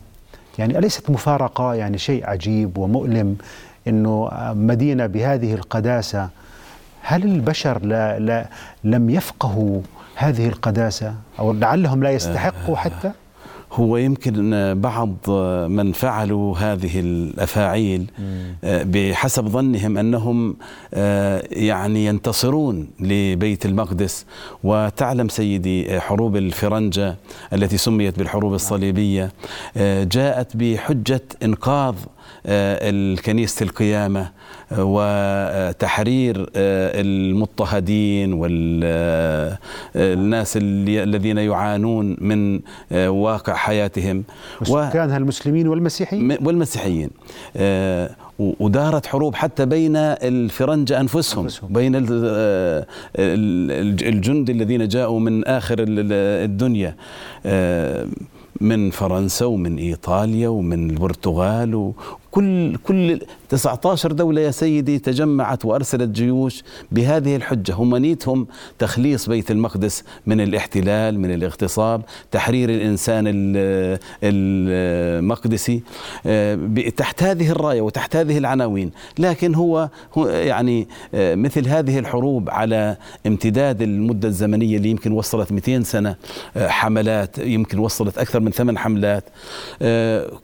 يعني 0.59 0.77
أليست 0.77 1.09
مفارقة 1.09 1.73
يعني 1.73 1.97
شيء 1.97 2.29
عجيب 2.29 2.77
ومؤلم 2.77 3.37
أنه 3.87 4.29
مدينة 4.53 5.05
بهذه 5.05 5.53
القداسة. 5.53 6.29
هل 7.01 7.23
البشر 7.23 7.85
لا 7.85 8.19
لا 8.19 8.45
لم 8.83 9.09
يفقهوا 9.09 9.81
هذه 10.15 10.47
القداسة؟ 10.47 11.15
أو 11.39 11.53
لعلهم 11.53 12.03
لا 12.03 12.11
يستحقوا 12.11 12.75
حتى؟ 12.75 13.11
هو 13.71 13.97
يمكن 13.97 14.73
بعض 14.81 15.29
من 15.69 15.91
فعلوا 15.91 16.57
هذه 16.57 16.99
الأفاعيل 16.99 18.05
آه، 18.63 18.83
بحسب 18.83 19.47
ظنهم 19.47 19.97
أنهم 19.97 20.55
آه، 20.93 21.43
يعني 21.51 22.05
ينتصرون 22.05 22.87
لبيت 22.99 23.65
المقدس. 23.65 24.25
وتعلم 24.63 25.29
سيدي 25.29 25.99
حروب 25.99 26.35
الفرنجة 26.35 27.15
التي 27.53 27.77
سميت 27.77 28.17
بالحروب 28.19 28.53
الصليبية 28.53 29.31
آه، 29.77 30.03
جاءت 30.03 30.57
بحجة 30.57 31.21
إنقاذ 31.43 31.95
الكنيسة 32.45 33.63
القيامة 33.63 34.31
وتحرير 34.77 36.49
المضطهدين 36.55 38.33
والناس 38.33 40.57
الذين 40.57 41.37
يعانون 41.37 42.17
من 42.21 42.59
واقع 43.07 43.53
حياتهم. 43.53 44.23
وسكانها 44.61 45.17
المسلمين 45.17 45.67
والمسيحيين. 45.67 46.37
والمسيحيين. 46.41 47.09
ودارت 48.39 49.05
حروب 49.05 49.35
حتى 49.35 49.65
بين 49.65 49.95
الفرنجة 49.95 51.01
أنفسهم, 51.01 51.43
أنفسهم. 51.43 51.73
بين 51.73 51.95
الجند 54.07 54.49
الذين 54.49 54.87
جاءوا 54.87 55.19
من 55.19 55.45
آخر 55.45 55.85
الدنيا 55.87 56.95
من 58.61 58.89
فرنسا 58.89 59.45
ومن 59.45 59.77
إيطاليا 59.77 60.47
ومن 60.47 60.89
البرتغال 60.89 61.93
كل 62.31 62.75
كل 62.75 63.19
19 63.49 64.11
دولة 64.11 64.41
يا 64.41 64.51
سيدي 64.51 64.99
تجمعت 64.99 65.65
وأرسلت 65.65 66.09
جيوش 66.09 66.63
بهذه 66.91 67.35
الحجة. 67.35 67.73
هم 67.73 67.95
نيتهم 67.95 68.47
تخليص 68.79 69.29
بيت 69.29 69.51
المقدس 69.51 70.03
من 70.25 70.41
الاحتلال 70.41 71.19
من 71.19 71.33
الاغتصاب 71.33 72.01
تحرير 72.31 72.69
الإنسان 72.69 73.23
المقدسي 74.23 75.83
آه، 76.25 76.89
تحت 76.97 77.23
هذه 77.23 77.51
الراية 77.51 77.81
وتحت 77.81 78.15
هذه 78.15 78.37
العناوين. 78.37 78.91
لكن 79.19 79.55
هو 79.55 79.89
يعني 80.27 80.87
آه، 81.13 81.35
مثل 81.35 81.67
هذه 81.67 81.99
الحروب 81.99 82.49
على 82.49 82.97
امتداد 83.27 83.81
المدة 83.81 84.27
الزمنية 84.27 84.77
اللي 84.77 84.89
يمكن 84.89 85.11
وصلت 85.11 85.51
200 85.51 85.83
سنة 85.83 86.15
آه، 86.57 86.67
حملات 86.67 87.37
يمكن 87.37 87.79
وصلت 87.79 88.17
أكثر 88.17 88.39
من 88.39 88.51
ثمان 88.51 88.77
حملات 88.77 89.23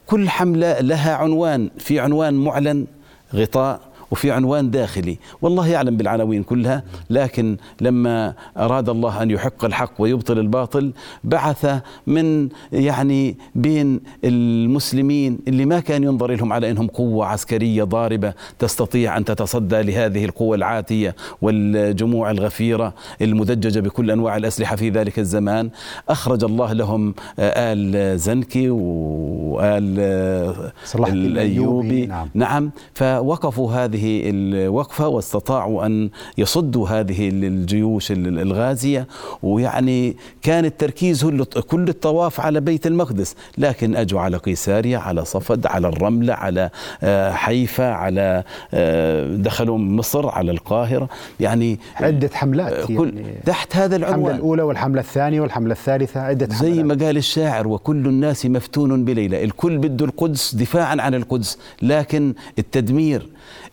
كل 0.07 0.29
حملة 0.29 0.79
لها 0.79 1.15
عنوان. 1.15 1.69
في 1.79 1.99
عنوان 1.99 2.33
معلن 2.33 2.87
غطاء 3.33 3.81
وفي 4.11 4.31
عنوان 4.31 4.71
داخلي. 4.71 5.17
والله 5.41 5.67
يعلم 5.67 5.97
بالعناوين 5.97 6.43
كلها 6.43 6.83
لكن 7.09 7.57
لما 7.81 8.33
أراد 8.57 8.89
الله 8.89 9.23
أن 9.23 9.31
يحق 9.31 9.65
الحق 9.65 9.91
ويبطل 9.99 10.39
الباطل 10.39 10.91
بعث 11.23 11.81
من 12.07 12.49
يعني 12.71 13.37
بين 13.55 13.99
المسلمين 14.23 15.39
اللي 15.47 15.65
ما 15.65 15.79
كان 15.79 16.03
ينظر 16.03 16.31
لهم 16.31 16.53
على 16.53 16.71
أنهم 16.71 16.87
قوة 16.87 17.25
عسكرية 17.25 17.83
ضاربة 17.83 18.33
تستطيع 18.59 19.17
أن 19.17 19.25
تتصدى 19.25 19.81
لهذه 19.81 20.25
القوة 20.25 20.55
العاتية 20.55 21.15
والجموع 21.41 22.31
الغفيرة 22.31 22.93
المدججة 23.21 23.79
بكل 23.79 24.11
أنواع 24.11 24.37
الأسلحة 24.37 24.75
في 24.75 24.89
ذلك 24.89 25.19
الزمان. 25.19 25.69
أخرج 26.09 26.43
الله 26.43 26.73
لهم 26.73 27.13
آل 27.39 28.19
زنكي 28.19 28.69
وآل 28.69 30.71
صلاح 30.85 31.09
الأيوبي 31.09 32.05
نعم. 32.05 32.29
نعم. 32.33 32.71
فوقفوا 32.93 33.71
هذه 33.71 33.96
الوقفة 34.03 35.07
واستطاعوا 35.07 35.85
أن 35.85 36.09
يصدوا 36.37 36.89
هذه 36.89 37.29
الجيوش 37.29 38.11
الغازية 38.11 39.07
ويعني 39.43 40.15
كان 40.41 40.65
التركيز 40.65 41.25
كل 41.67 41.89
الطواف 41.89 42.39
على 42.39 42.59
بيت 42.59 42.87
المقدس. 42.87 43.35
لكن 43.57 43.95
أجوا 43.95 44.19
على 44.21 44.37
قيساريا 44.37 44.97
على 44.97 45.25
صفد 45.25 45.67
على 45.67 45.87
الرملة 45.87 46.33
على 46.33 46.69
آه، 47.03 47.31
حيفا 47.31 47.91
على 47.91 48.43
آه، 48.73 49.35
دخلوا 49.35 49.77
مصر 49.77 50.29
على 50.29 50.51
القاهرة. 50.51 51.09
يعني 51.39 51.79
عدة 51.95 52.29
حملات 52.33 52.73
آه، 52.73 52.85
كل 52.85 53.13
يعني 53.17 53.37
تحت 53.45 53.75
هذا 53.75 53.95
الحملة 53.95 54.15
العنوان 54.15 54.35
الأولى 54.35 54.61
والحملة 54.61 55.01
الثانية 55.01 55.41
والحملة 55.41 55.71
الثالثة 55.71 56.19
عدة 56.19 56.55
زي 56.55 56.71
حملات 56.71 56.85
ما 56.85 57.05
قال 57.05 57.17
الشاعر 57.17 57.67
وكل 57.67 58.07
الناس 58.07 58.45
مفتون 58.45 59.05
بليلى 59.05 59.43
الكل 59.43 59.77
بده 59.77 60.05
القدس 60.05 60.55
دفاعا 60.55 60.95
عن 61.01 61.15
القدس. 61.15 61.57
لكن 61.81 62.33
التدمير 62.59 63.27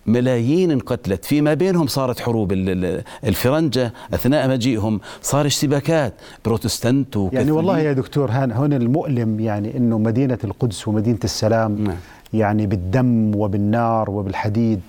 ملايين 0.06 0.70
انقتلت 0.70 1.24
فيما 1.24 1.54
بينهم 1.54 1.86
صارت 1.86 2.20
حروب 2.20 2.52
ال- 2.52 2.84
ال- 2.84 3.02
الفرنجة 3.24 3.92
أثناء 4.14 4.48
مجيئهم 4.48 5.00
صار 5.22 5.46
اشتباكات 5.46 6.14
بروتستانت 6.44 7.16
يعني. 7.32 7.50
والله 7.50 7.78
يا 7.78 7.92
دكتور 7.92 8.30
هان 8.30 8.52
هنا 8.52 8.76
المؤلم 8.76 9.40
يعني 9.40 9.76
إنه 9.76 9.98
مدينة 9.98 10.38
القدس 10.44 10.88
ومدينة 10.88 11.18
السلام 11.24 11.84
نعم. 11.84 11.96
يعني 12.34 12.66
بالدم 12.66 13.32
وبالنار 13.36 14.10
وبالحديد 14.10 14.80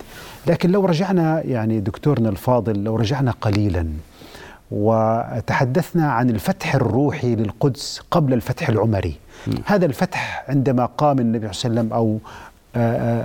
لكن 0.46 0.70
لو 0.70 0.84
رجعنا 0.84 1.42
يعني 1.44 1.80
دكتورنا 1.80 2.28
الفاضل 2.28 2.84
لو 2.84 2.96
رجعنا 2.96 3.30
قليلا 3.40 3.86
وتحدثنا 4.70 6.10
عن 6.12 6.30
الفتح 6.30 6.74
الروحي 6.74 7.34
للقدس 7.36 8.00
قبل 8.10 8.32
الفتح 8.32 8.68
العمري 8.68 9.14
هذا 9.64 9.86
الفتح 9.86 10.44
عندما 10.48 10.86
قام 10.86 11.18
النبي 11.18 11.52
صلى 11.52 11.70
الله 11.70 11.80
عليه 11.80 11.88
وسلم 11.88 11.92
أو 11.92 12.18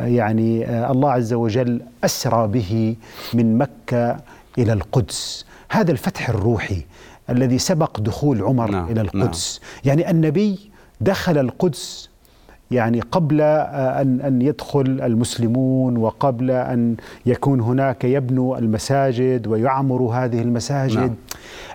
يعني 0.05 0.65
آه، 0.65 0.91
الله 0.91 1.11
عز 1.11 1.33
وجل 1.33 1.81
أسرى 2.03 2.47
به 2.47 2.95
من 3.33 3.57
مكة 3.57 4.17
إلى 4.57 4.73
القدس. 4.73 5.45
هذا 5.69 5.91
الفتح 5.91 6.29
الروحي 6.29 6.85
الذي 7.29 7.57
سبق 7.57 7.99
دخول 7.99 8.41
عمر 8.41 8.71
نعم، 8.71 8.89
إلى 8.89 9.01
القدس. 9.01 9.61
يعني 9.85 10.11
النبي 10.11 10.59
دخل 11.01 11.37
القدس 11.37 12.09
يعني 12.71 12.99
قبل 12.99 13.41
آه، 13.41 14.01
أن 14.01 14.21
أن 14.21 14.41
يدخل 14.41 15.01
المسلمون 15.03 15.97
وقبل 15.97 16.51
أن 16.51 16.95
يكون 17.25 17.59
هناك 17.59 18.03
يبنوا 18.03 18.57
المساجد 18.57 19.47
ويعمروا 19.47 20.15
هذه 20.15 20.41
المساجد. 20.41 20.97
نعم. 20.97 21.15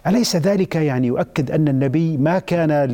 أليس 0.07 0.37
ذلك 0.37 0.77
يعني 0.77 1.07
يؤكد 1.07 1.51
أن 1.51 1.69
النبي 1.69 2.17
ما 2.17 2.39
كان 2.39 2.85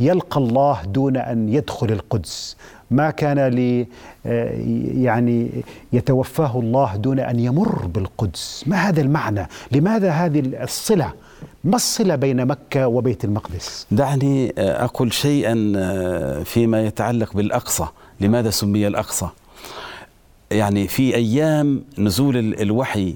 ليلقى 0.00 0.40
الله 0.40 0.82
دون 0.84 1.16
أن 1.16 1.48
يدخل 1.48 1.92
القدس؟ 1.92 2.56
ما 2.90 3.10
كان 3.10 3.38
لي 3.48 3.86
آه، 4.26 4.50
يعني 4.94 5.50
يتوفاه 5.92 6.58
الله 6.60 6.96
دون 6.96 7.20
أن 7.20 7.38
يمر 7.40 7.86
بالقدس؟ 7.86 8.64
ما 8.66 8.76
هذا 8.76 9.00
المعنى؟ 9.00 9.46
لماذا 9.72 10.10
هذه 10.10 10.42
الصلة؟ 10.62 11.12
ما 11.64 11.76
الصلة 11.76 12.14
بين 12.16 12.46
مكة 12.46 12.88
وبيت 12.88 13.24
المقدس؟ 13.24 13.86
دعني 13.90 14.54
آه، 14.58 14.84
أقول 14.84 15.12
شيئا 15.12 15.72
آه، 15.76 16.42
فيما 16.42 16.86
يتعلق 16.86 17.32
بالأقصى. 17.36 17.86
لماذا 18.20 18.50
سمي 18.50 18.86
الأقصى؟ 18.86 19.28
يعني 20.50 20.88
في 20.88 21.14
أيام 21.14 21.84
نزول 21.98 22.36
ال- 22.36 22.60
الوحي 22.62 23.14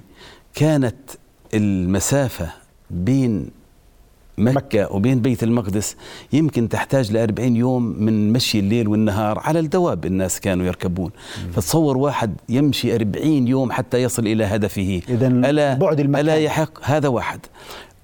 كانت 0.54 0.96
المسافة 1.54 2.48
بين 2.90 3.50
مكة 4.38 4.92
وبين 4.92 5.20
بيت 5.20 5.42
المقدس 5.42 5.96
يمكن 6.32 6.68
تحتاج 6.68 7.12
لأربعين 7.12 7.56
يوم 7.56 7.82
من 7.82 8.32
مشي 8.32 8.58
الليل 8.58 8.88
والنهار 8.88 9.38
على 9.38 9.58
الدواب 9.58 10.06
الناس 10.06 10.40
كانوا 10.40 10.66
يركبون. 10.66 11.10
فتصور 11.52 11.96
واحد 11.96 12.34
يمشي 12.48 12.94
أربعين 12.94 13.48
يوم 13.48 13.72
حتى 13.72 14.02
يصل 14.02 14.26
إلى 14.26 14.44
هدفه. 14.44 15.02
إذن 15.08 15.44
ألا, 15.44 15.74
بعد 15.74 16.00
المكان. 16.00 16.20
ألا 16.20 16.36
يحق؟ 16.36 16.70
هذا 16.82 17.08
واحد. 17.08 17.40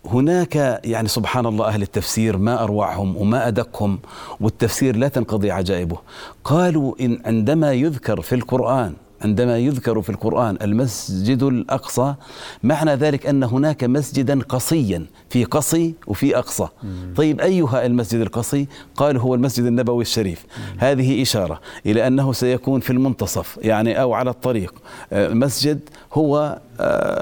هناك 0.07 0.81
يعني 0.85 1.09
سبحان 1.09 1.47
الله 1.47 1.67
أهل 1.67 1.83
التفسير 1.83 2.37
ما 2.37 2.63
أروعهم 2.63 3.17
وما 3.17 3.49
أدقهم 3.49 3.99
والتفسير 4.41 4.97
لا 4.97 5.09
تنقضي 5.09 5.51
عجائبه. 5.51 5.99
قالوا 6.45 6.95
إن 7.01 7.19
عندما 7.27 7.73
يذكر 7.73 8.21
في 8.21 8.35
القرآن 8.35 8.93
عندما 9.25 9.59
يذكر 9.59 10.03
في 10.03 10.11
القرآن 10.11 10.59
المسجد 10.63 11.43
الأقصى 11.43 12.15
معنى 12.63 12.95
ذلك 12.95 13.27
أن 13.27 13.43
هناك 13.43 13.85
مسجدا 13.85 14.41
قصيا 14.43 15.07
في 15.29 15.45
قصي 15.45 15.95
وفي 16.07 16.39
أقصى. 16.39 16.69
طيب 17.17 17.41
أيها 17.41 17.87
المسجد 17.87 18.21
القصي؟ 18.21 18.67
قالوا 18.97 19.23
هو 19.23 19.35
المسجد 19.35 19.65
النبوي 19.65 20.03
الشريف. 20.03 20.47
هذه 20.79 21.23
إشارة 21.23 21.61
إلى 21.87 22.07
أنه 22.07 22.33
سيكون 22.33 22.81
في 22.81 22.91
المنتصف 22.91 23.59
يعني 23.63 24.01
أو 24.01 24.13
على 24.13 24.31
الطريق. 24.31 24.75
آه، 25.13 25.29
مسجد 25.29 25.81
هو 26.13 26.61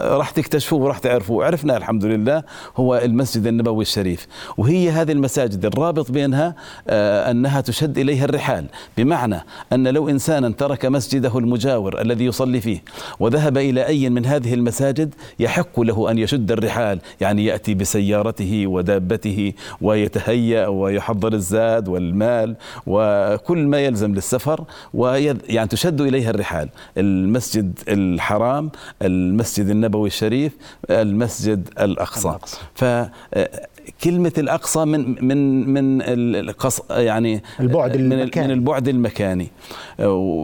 راح 0.03 0.31
تكتشفوه 0.31 0.81
وراح 0.81 0.99
تعرفوه. 0.99 1.45
عرفنا 1.45 1.77
الحمد 1.77 2.05
لله 2.05 2.43
هو 2.77 2.97
المسجد 2.97 3.47
النبوي 3.47 3.83
الشريف 3.83 4.27
وهي 4.57 4.91
هذه 4.91 5.13
المساجد 5.13 5.65
الرابط 5.65 6.11
بينها 6.11 6.55
آه، 6.89 7.31
أنها 7.31 7.61
تشد 7.61 7.99
إليها 7.99 8.25
الرحال. 8.25 8.67
بمعنى 8.97 9.41
أن 9.73 9.89
لو 9.89 10.09
إنسانا 10.09 10.49
ترك 10.49 10.87
مسجده 10.87 11.39
المجاور 11.39 12.01
الذي 12.01 12.25
يصلي 12.25 12.61
فيه 12.61 12.83
وذهب 13.21 13.59
إلى 13.59 13.87
أي 13.87 14.11
من 14.11 14.27
هذه 14.27 14.55
المساجد 14.55 15.15
يحق 15.39 15.81
له 15.81 16.11
أن 16.11 16.19
يشد 16.19 16.53
الرحال 16.53 17.01
يعني 17.21 17.45
يأتي 17.45 17.75
بسيارته 17.75 18.67
ودابته 18.67 19.53
ويتهيأ 19.81 20.67
ويحضر 20.67 21.33
الزاد 21.33 21.89
والمال 21.89 22.57
وكل 22.87 23.59
ما 23.59 23.81
يلزم 23.81 24.15
للسفر 24.15 24.65
ويذ 24.95 25.37
يعني 25.49 25.69
تشد 25.69 26.01
إليها 26.01 26.31
الرحال. 26.31 26.69
المسجد 26.97 27.79
الحرام 27.89 28.71
المسجد 29.03 29.42
النبوي 29.71 30.07
الشريف 30.09 30.53
المسجد 30.91 31.69
الأقصى. 31.81 32.29
الأقصى. 32.29 32.57
فكلمة 32.75 34.33
الأقصى 34.39 34.85
من 34.85 35.25
من 35.25 35.69
من 35.75 36.03
القص 36.37 36.81
يعني 36.91 37.43
البعد 37.61 37.97
من 37.97 38.13
المكاني. 38.13 38.47
من 38.47 38.53
البعد 38.55 38.89
المكاني. 38.89 39.49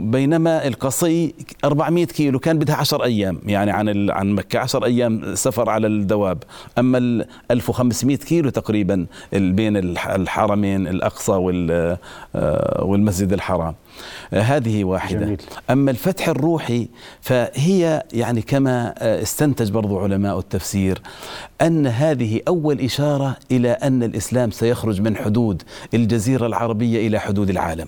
بينما 0.00 0.66
القصي 0.66 1.34
400 1.64 2.04
كيلو 2.06 2.38
كان 2.38 2.58
بدها 2.58 2.76
10 2.76 3.04
أيام 3.04 3.38
يعني 3.46 3.70
عن 3.70 4.10
عن 4.10 4.30
مكة. 4.32 4.58
10 4.58 4.84
أيام 4.84 5.34
سفر 5.34 5.70
على 5.70 5.86
الدواب. 5.86 6.38
أما 6.78 6.98
ال 6.98 7.26
1500 7.50 8.16
كيلو 8.16 8.50
تقريبا 8.50 9.06
بين 9.32 9.76
الح- 9.76 10.08
الحرمين 10.08 10.86
الأقصى 10.86 11.32
آه، 11.32 12.84
والمسجد 12.84 13.32
الحرام. 13.32 13.68
آه، 13.68 13.74
هذه 14.32 14.84
واحدة. 14.84 15.20
جميل. 15.26 15.40
أما 15.70 15.90
الفتح 15.90 16.28
الروحي 16.28 16.88
فهي 17.20 18.02
يعني 18.12 18.42
كما 18.42 18.94
آه، 18.98 19.22
استنتج 19.22 19.70
برضو 19.70 19.98
علماء 19.98 20.38
التفسير 20.38 21.00
أن 21.62 21.86
هذه 21.86 22.40
أول 22.48 22.80
إشارة 22.80 23.36
إلى 23.50 23.70
أن 23.70 24.02
الإسلام 24.02 24.50
سيخرج 24.50 25.00
من 25.00 25.16
حدود 25.16 25.62
الجزيرة 25.94 26.46
العربية 26.46 27.06
إلى 27.06 27.18
حدود 27.18 27.50
العالم. 27.50 27.86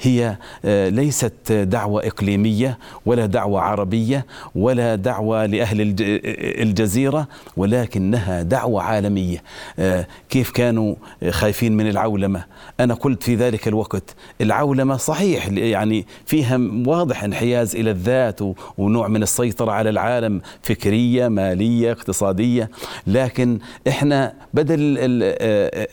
هي 0.00 0.36
آه، 0.64 0.88
ليست 0.88 1.52
دعوة 1.52 2.06
إقليمية 2.06 2.78
ولا 3.06 3.26
دعوة 3.26 3.60
عربية 3.60 4.26
ولا 4.54 4.94
دعوة 4.94 5.46
لأهل 5.46 5.80
الج- 5.80 6.20
الجزيرة 6.62 7.28
ولكنها 7.56 8.42
دعوة 8.42 8.82
عالمية. 8.82 9.42
آه، 9.78 10.06
كيف 10.30 10.50
كانوا 10.50 10.94
خايفين 11.30 11.76
من 11.76 11.88
العولمة؟ 11.88 12.44
أنا 12.80 12.94
قلت 12.94 13.22
في 13.22 13.34
ذلك 13.34 13.68
الوقت 13.68 14.14
العولمة 14.40 14.96
صحيح 14.96 15.47
يعني 15.48 16.06
فيها 16.26 16.60
واضح 16.86 17.24
انحياز 17.24 17.76
إلى 17.76 17.90
الذات 17.90 18.40
ونوع 18.78 19.08
من 19.08 19.22
السيطرة 19.22 19.72
على 19.72 19.90
العالم 19.90 20.40
فكرية 20.62 21.28
مالية 21.28 21.92
اقتصادية. 21.92 22.70
لكن 23.06 23.58
إحنا 23.88 24.32
بدل 24.54 24.96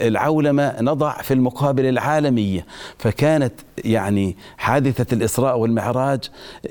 العولمة 0.02 0.82
نضع 0.82 1.22
في 1.22 1.34
المقابل 1.34 1.86
العالمية. 1.86 2.66
فكانت 2.98 3.54
يعني 3.86 4.38
حادثة 4.58 5.16
الإسراء 5.16 5.60
والمعراج 5.60 6.20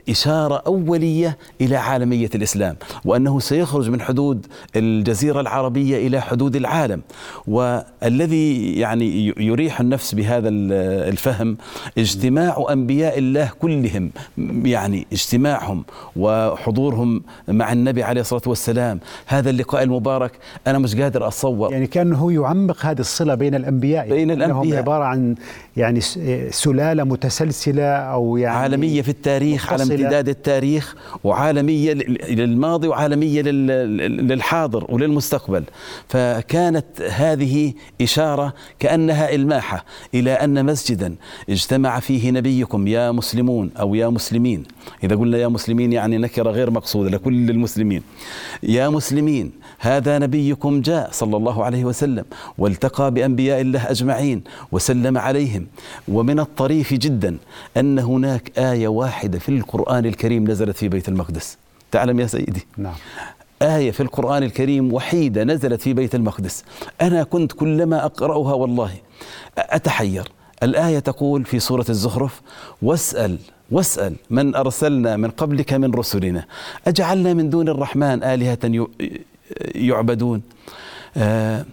إشارة 0.09 0.62
أولية 0.66 1.38
إلى 1.61 1.77
عالمية 1.77 2.31
الإسلام 2.35 2.77
وأنه 3.05 3.40
سيخرج 3.40 3.90
من 3.90 4.01
حدود 4.01 4.47
الجزيرة 4.77 5.40
العربية 5.40 6.07
إلى 6.07 6.20
حدود 6.20 6.57
العالم. 6.57 7.03
والذي 7.47 8.73
يعني 8.73 9.35
يريح 9.37 9.81
النفس 9.81 10.14
بهذا 10.14 10.49
الفهم 10.49 11.57
اجتماع 11.99 12.57
أنبياء 12.74 13.18
الله 13.18 13.50
كلهم 13.60 14.10
يعني 14.64 15.06
اجتماعهم 15.12 15.84
وحضورهم 16.16 17.22
مع 17.48 17.72
النبي 17.72 18.02
عليه 18.02 18.20
الصلاة 18.20 18.42
والسلام. 18.46 19.00
هذا 19.26 19.50
اللقاء 19.50 19.82
المبارك 19.82 20.32
أنا 20.66 20.78
مش 20.78 20.96
قادر 20.96 21.26
أتصور. 21.26 21.72
يعني 21.72 21.87
كأنه 21.87 22.32
يعمق 22.32 22.87
هذه 22.87 23.00
الصلة 23.00 23.34
بين 23.34 23.54
الأنبياء. 23.54 24.08
بين 24.08 24.30
الأنبياء. 24.30 24.78
عبارة 24.78 25.04
عن 25.04 25.34
يعني 25.76 26.00
سلالة 26.50 27.04
متسلسلة 27.04 27.84
أو 27.84 28.37
يعني 28.37 28.56
عالمية 28.56 29.02
في 29.02 29.08
التاريخ 29.08 29.72
على 29.72 29.82
امتداد 29.82 30.28
التاريخ 30.28 30.94
وعالمية 31.24 31.92
للماضي 32.28 32.88
وعالمية 32.88 33.42
للحاضر 33.42 34.87
وللمستقبل. 34.88 35.64
فكانت 36.08 37.02
هذه 37.10 37.72
إشارة 38.00 38.54
كأنها 38.78 39.34
إلماحة 39.34 39.84
إلى 40.14 40.32
أن 40.32 40.66
مسجدا 40.66 41.14
اجتمع 41.50 42.00
فيه 42.00 42.30
نبيكم 42.54 42.86
يا 42.86 43.10
مسلمون 43.10 43.70
أو 43.80 43.94
يا 43.94 44.08
مسلمين؟ 44.08 44.62
إذا 45.04 45.16
قلنا 45.16 45.38
يا 45.38 45.48
مسلمين 45.48 45.92
يعني 45.92 46.18
نكرة 46.18 46.50
غير 46.50 46.70
مقصودة 46.70 47.10
لكل 47.10 47.50
المسلمين. 47.50 48.02
يا 48.62 48.88
مسلمين 48.88 49.52
هذا 49.78 50.18
نبيكم 50.18 50.80
جاء 50.80 51.08
صلى 51.12 51.36
الله 51.36 51.64
عليه 51.64 51.84
وسلم 51.84 52.24
والتقى 52.58 53.10
بأنبياء 53.10 53.60
الله 53.60 53.90
أجمعين 53.90 54.42
وسلم 54.72 55.18
عليهم. 55.18 55.66
ومن 56.08 56.40
الطريف 56.40 56.94
جدا 56.94 57.36
أن 57.76 57.98
هناك 57.98 58.58
آية 58.58 58.88
واحدة 58.88 59.38
في 59.38 59.48
القرآن 59.48 60.06
الكريم 60.06 60.50
نزلت 60.50 60.76
في 60.76 60.88
بيت 60.88 61.08
المقدس. 61.08 61.58
تعلم 61.90 62.20
يا 62.20 62.26
سيدي؟ 62.26 62.66
نعم. 62.76 62.94
آية 63.62 63.90
في 63.90 64.02
القرآن 64.02 64.42
الكريم 64.42 64.92
وحيدة 64.92 65.44
نزلت 65.44 65.80
في 65.80 65.92
بيت 65.92 66.14
المقدس. 66.14 66.64
أنا 67.02 67.22
كنت 67.22 67.52
كلما 67.52 68.04
أقرأها 68.04 68.54
والله 68.54 68.90
أتحير. 69.58 70.32
الآية 70.64 70.98
تقول 70.98 71.44
في 71.44 71.59
سورة 71.61 71.87
الزخرف 71.88 72.40
واسأل 72.83 73.38
واسأل 73.70 74.14
من 74.31 74.55
أرسلنا 74.55 75.16
من 75.16 75.31
قبلك 75.31 75.72
من 75.72 75.94
رسلنا 75.94 76.44
أجعلنا 76.87 77.35
من 77.35 77.50
دون 77.50 77.68
الرحمن 77.68 78.22
آلهة 78.22 78.88
يعبدون؟ 79.74 80.42
آه 81.16 81.64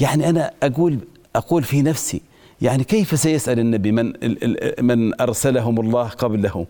يعني 0.00 0.28
أنا 0.28 0.50
أقول 0.62 0.98
أقول 1.36 1.62
في 1.62 1.82
نفسي 1.82 2.22
يعني 2.62 2.84
كيف 2.84 3.20
سيسأل 3.20 3.58
النبي 3.58 3.92
من 3.92 4.12
من 4.80 5.20
أرسلهم 5.20 5.80
الله 5.80 6.08
قبله؟ 6.08 6.66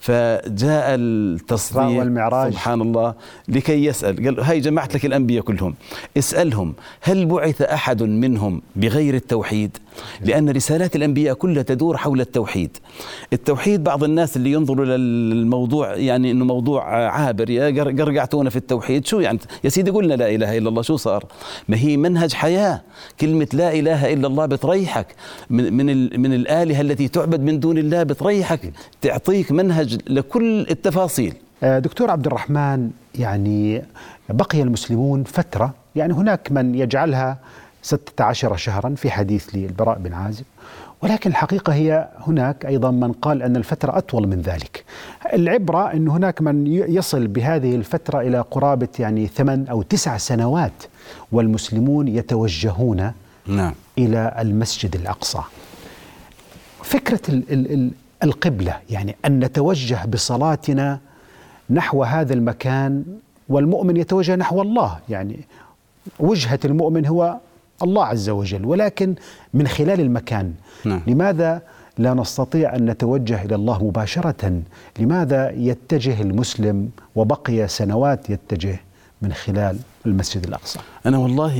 فجاء 0.00 0.86
التصديق 0.94 1.98
والمعراج. 1.98 2.52
سبحان 2.52 2.80
الله 2.80 3.14
لكي 3.48 3.84
يسأل. 3.84 4.24
قال 4.24 4.40
هاي 4.40 4.60
جمعت 4.60 4.94
لك 4.94 5.06
الأنبياء 5.06 5.44
كلهم 5.44 5.74
اسألهم 6.18 6.74
هل 7.00 7.26
بعث 7.26 7.62
أحد 7.62 8.02
منهم 8.02 8.62
بغير 8.76 9.14
التوحيد؟ 9.14 9.78
لأن 10.24 10.50
رسالات 10.50 10.96
الأنبياء 10.96 11.34
كلها 11.34 11.62
تدور 11.62 11.96
حول 11.96 12.20
التوحيد. 12.20 12.76
التوحيد 13.32 13.84
بعض 13.84 14.04
الناس 14.04 14.36
اللي 14.36 14.52
ينظروا 14.52 14.84
للموضوع 14.84 15.96
يعني 15.96 16.30
أنه 16.30 16.44
موضوع 16.44 17.08
عابر 17.08 17.50
يا 17.50 17.82
قرقعتونا 17.82 18.50
في 18.50 18.56
التوحيد 18.56 19.06
شو 19.06 19.20
يعني؟ 19.20 19.38
يا 19.64 19.68
سيدي 19.68 19.90
قلنا 19.90 20.14
لا 20.14 20.30
إله 20.34 20.58
إلا 20.58 20.68
الله 20.68 20.82
شو 20.82 20.96
صار؟ 20.96 21.24
ما 21.68 21.76
هي 21.76 21.96
منهج 21.96 22.32
حياة 22.32 22.82
كلمة 23.20 23.48
لا 23.52 23.72
إله 23.72 24.12
إلا 24.12 24.26
الله 24.26 24.46
بتريحك 24.46 25.06
من 25.50 25.72
من 25.74 26.20
من 26.20 26.34
الآلهة 26.34 26.80
التي 26.80 27.08
تعبد 27.08 27.40
من 27.40 27.60
دون 27.60 27.78
الله 27.78 28.02
بتريحك 28.02 28.72
تعطيك 29.00 29.52
منهج 29.52 29.98
لكل 30.10 30.60
التفاصيل. 30.60 31.34
آه، 31.62 31.78
دكتور 31.78 32.10
عبد 32.10 32.26
الرحمن 32.26 32.90
يعني 33.14 33.82
بقي 34.28 34.62
المسلمون 34.62 35.24
فترة 35.24 35.74
يعني 35.96 36.12
هناك 36.12 36.52
من 36.52 36.74
يجعلها 36.74 37.38
16 37.82 38.56
شهرا 38.56 38.94
في 38.96 39.10
حديث 39.10 39.48
للبراء 39.54 39.98
بن 39.98 40.12
عازب. 40.12 40.44
ولكن 41.02 41.30
الحقيقة 41.30 41.74
هي 41.74 42.08
هناك 42.26 42.66
أيضا 42.66 42.90
من 42.90 43.12
قال 43.12 43.42
أن 43.42 43.56
الفترة 43.56 43.98
أطول 43.98 44.26
من 44.28 44.40
ذلك. 44.40 44.84
العبرة 45.32 45.92
أن 45.92 46.08
هناك 46.08 46.42
من 46.42 46.66
يصل 46.66 47.26
بهذه 47.26 47.74
الفترة 47.74 48.20
إلى 48.20 48.40
قرابة 48.40 48.88
يعني 48.98 49.26
ثمان 49.26 49.66
أو 49.70 49.82
تسع 49.82 50.16
سنوات 50.16 50.72
والمسلمون 51.32 52.08
يتوجهون 52.08 53.12
نعم. 53.46 53.74
إلى 53.98 54.34
المسجد 54.38 54.94
الأقصى. 54.94 55.40
فكرة 56.82 57.20
ال 57.28 57.52
ال 57.52 57.72
ال 57.72 57.90
القبلة 58.22 58.76
يعني 58.90 59.16
أن 59.24 59.40
نتوجه 59.44 60.06
بصلاتنا 60.06 61.00
نحو 61.70 62.04
هذا 62.04 62.34
المكان 62.34 63.04
والمؤمن 63.48 63.96
يتوجه 63.96 64.36
نحو 64.36 64.62
الله. 64.62 64.98
يعني 65.08 65.40
وجهة 66.18 66.60
المؤمن 66.64 67.06
هو 67.06 67.36
الله 67.82 68.04
عز 68.04 68.28
وجل 68.28 68.64
ولكن 68.64 69.14
من 69.54 69.66
خلال 69.66 70.00
المكان. 70.00 70.52
نعم. 70.84 71.00
لماذا 71.06 71.62
لا 71.98 72.14
نستطيع 72.14 72.76
أن 72.76 72.90
نتوجه 72.90 73.44
إلى 73.44 73.54
الله 73.54 73.84
مباشرة؟ 73.84 74.62
لماذا 74.98 75.50
يتجه 75.50 76.22
المسلم 76.22 76.90
وبقي 77.16 77.68
سنوات 77.68 78.30
يتجه؟ 78.30 78.80
من 79.22 79.32
خلال 79.32 79.76
المسجد 80.06 80.44
الأقصى 80.46 80.78
أنا 81.06 81.18
والله 81.18 81.52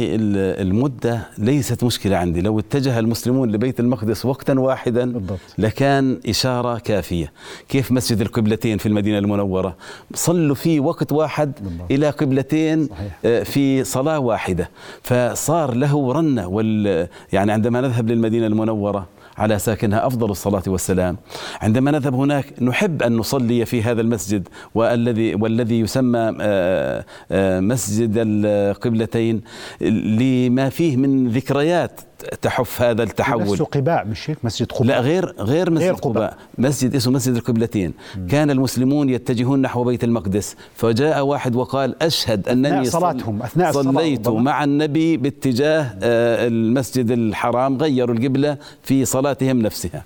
المدة 0.60 1.20
ليست 1.38 1.84
مشكلة 1.84 2.16
عندي 2.16 2.40
لو 2.40 2.58
اتجه 2.58 2.98
المسلمون 2.98 3.52
لبيت 3.52 3.80
المقدس 3.80 4.24
وقتا 4.26 4.52
واحدا 4.52 5.12
بالضبط. 5.12 5.38
لكان 5.58 6.20
إشارة 6.28 6.78
كافية 6.78 7.32
كيف 7.68 7.92
مسجد 7.92 8.20
القبلتين 8.20 8.78
في 8.78 8.86
المدينة 8.86 9.18
المنورة 9.18 9.76
صلوا 10.14 10.54
فيه 10.54 10.80
وقت 10.80 11.12
واحد 11.12 11.52
بالضبط. 11.60 11.90
إلى 11.92 12.10
قبلتين 12.10 12.86
صحيح. 12.86 13.18
آه، 13.24 13.42
في 13.42 13.84
صلاة 13.84 14.18
واحدة 14.18 14.70
فصار 15.02 15.74
له 15.74 16.12
رنة 16.12 16.46
وال 16.46 17.08
يعني 17.32 17.52
عندما 17.52 17.80
نذهب 17.80 18.08
للمدينة 18.08 18.46
المنورة 18.46 19.06
على 19.38 19.58
ساكنها. 19.58 20.06
أفضل 20.06 20.30
الصلاة 20.30 20.62
والسلام. 20.66 21.16
عندما 21.60 21.90
نذهب 21.90 22.14
هناك 22.14 22.62
نحب 22.62 23.02
أن 23.02 23.16
نصلي 23.16 23.64
في 23.64 23.82
هذا 23.82 24.00
المسجد 24.00 24.48
والذي 24.74 25.34
والذي 25.34 25.80
يسمى 25.80 26.36
آه، 26.40 27.04
آه، 27.30 27.60
مسجد 27.60 28.12
القبلتين 28.16 29.40
لما 29.80 30.68
فيه 30.68 30.96
من 30.96 31.28
ذكريات 31.28 32.00
تحف 32.42 32.82
هذا 32.82 33.02
التحول. 33.02 33.42
نفسه 33.42 33.64
قباء 33.64 34.06
مش 34.06 34.30
هيك؟ 34.30 34.38
مسجد 34.44 34.72
قباء. 34.72 34.86
لا 34.86 35.00
غير 35.00 35.34
غير 35.38 35.70
مسجد 35.70 35.84
غير 35.84 35.94
قباء. 35.94 36.12
قباء. 36.12 36.36
مسجد 36.58 36.94
اسمه 36.94 37.12
مسجد 37.12 37.34
القبلتين. 37.34 37.94
كان 38.30 38.50
المسلمون 38.50 39.10
يتجهون 39.10 39.62
نحو 39.62 39.84
بيت 39.84 40.04
المقدس. 40.04 40.56
فجاء 40.74 41.26
واحد 41.26 41.56
وقال 41.56 42.02
أشهد 42.02 42.48
أنني 42.48 42.68
أثناء 42.68 42.84
صلاتهم 42.84 43.42
أثناء 43.42 43.72
صليت 43.72 44.20
الصلاة 44.20 44.40
مع 44.42 44.64
النبي 44.64 45.16
باتجاه 45.16 45.82
آه، 46.02 46.46
المسجد 46.46 47.10
الحرام 47.10 47.78
غيروا 47.78 48.14
القبلة 48.14 48.56
في 48.82 49.04
صلاتهم 49.04 49.62
نفسها. 49.62 50.04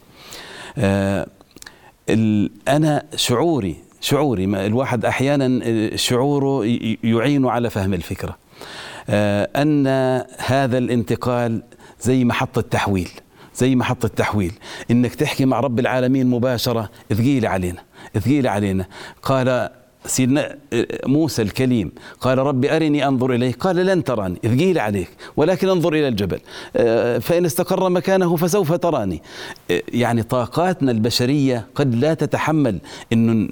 آه، 0.79 1.27
أنا 2.69 3.03
شعوري 3.17 3.77
شعوري 4.01 4.45
الواحد 4.45 5.05
أحيانا 5.05 5.61
آه، 5.65 5.97
شعوره 5.97 6.65
يعين 7.05 7.47
على 7.47 7.71
فهم 7.71 7.95
الفكرة. 7.95 8.43
أن 9.09 9.87
هذا 10.39 10.79
الانتقال 10.79 11.63
زي 12.03 12.25
محطة 12.25 12.61
تحويل 12.61 13.11
زي 13.55 13.77
محطة 13.77 14.09
تحويل. 14.09 14.53
إنك 14.91 15.15
تحكي 15.15 15.45
مع 15.45 15.61
رب 15.61 15.79
العالمين 15.79 16.27
مباشرة 16.27 16.91
ثقيلة 17.13 17.49
علينا 17.49 17.83
ثقيلة 18.21 18.51
علينا. 18.51 18.87
قال 19.23 19.71
سيدنا 20.07 20.57
موسى 21.07 21.43
الكليم 21.43 21.93
قال 22.21 22.39
رب 22.39 22.65
أرني 22.65 23.07
أنظر 23.09 23.35
إليه 23.35 23.53
قال 23.53 23.77
لن 23.77 24.05
تراني. 24.05 24.39
ثقيل 24.43 24.79
عليك 24.79 25.09
ولكن 25.37 25.69
انظر 25.69 25.93
إلى 25.93 26.09
الجبل. 26.09 26.39
آه، 26.77 27.19
فإن 27.19 27.45
استقر 27.45 27.89
مكانه 27.89 28.37
فسوف 28.37 28.73
تراني. 28.73 29.23
آه، 29.71 29.83
يعني 29.89 30.23
طاقاتنا 30.23 30.93
البشرية 30.93 31.67
قد 31.75 31.95
لا 31.95 32.15
تتحمل 32.15 32.79
أن 33.13 33.49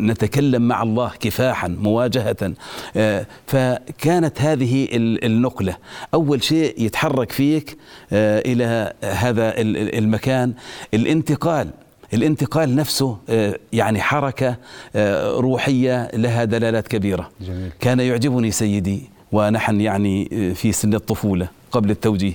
نتكلم 0.00 0.68
مع 0.68 0.82
الله 0.82 1.12
كفاحا 1.20 1.68
مواجهة. 1.68 2.54
آه، 2.96 3.26
فكانت 3.46 4.40
هذه 4.40 4.88
النقلة. 4.92 5.76
أول 6.14 6.42
شيء 6.42 6.74
يتحرك 6.82 7.32
فيك 7.32 7.76
إلى 8.12 8.92
هذا 9.02 9.52
المكان. 9.58 10.54
الانتقال. 10.94 11.70
الانتقال 12.14 12.76
نفسه 12.76 13.16
آه، 13.28 13.58
يعني 13.72 14.00
حركة 14.00 14.56
آه، 14.96 15.30
روحية 15.30 16.10
لها 16.14 16.44
دلالات 16.44 16.88
كبيرة. 16.88 17.30
جميل. 17.40 17.70
كان 17.80 18.00
يعجبني 18.00 18.50
سيدي 18.50 19.02
ونحن 19.32 19.80
يعني 19.80 20.28
آه، 20.32 20.52
في 20.52 20.72
سن 20.72 20.94
الطفولة 20.94 21.48
قبل 21.72 21.90
التوجيه. 21.90 22.34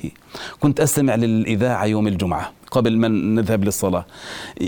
كنت 0.59 0.79
أستمع 0.79 1.15
للإذاعة 1.15 1.85
يوم 1.85 2.07
الجمعة 2.07 2.51
قبل 2.71 2.97
ما 2.97 3.07
نذهب 3.07 3.63
للصلاة. 3.63 4.05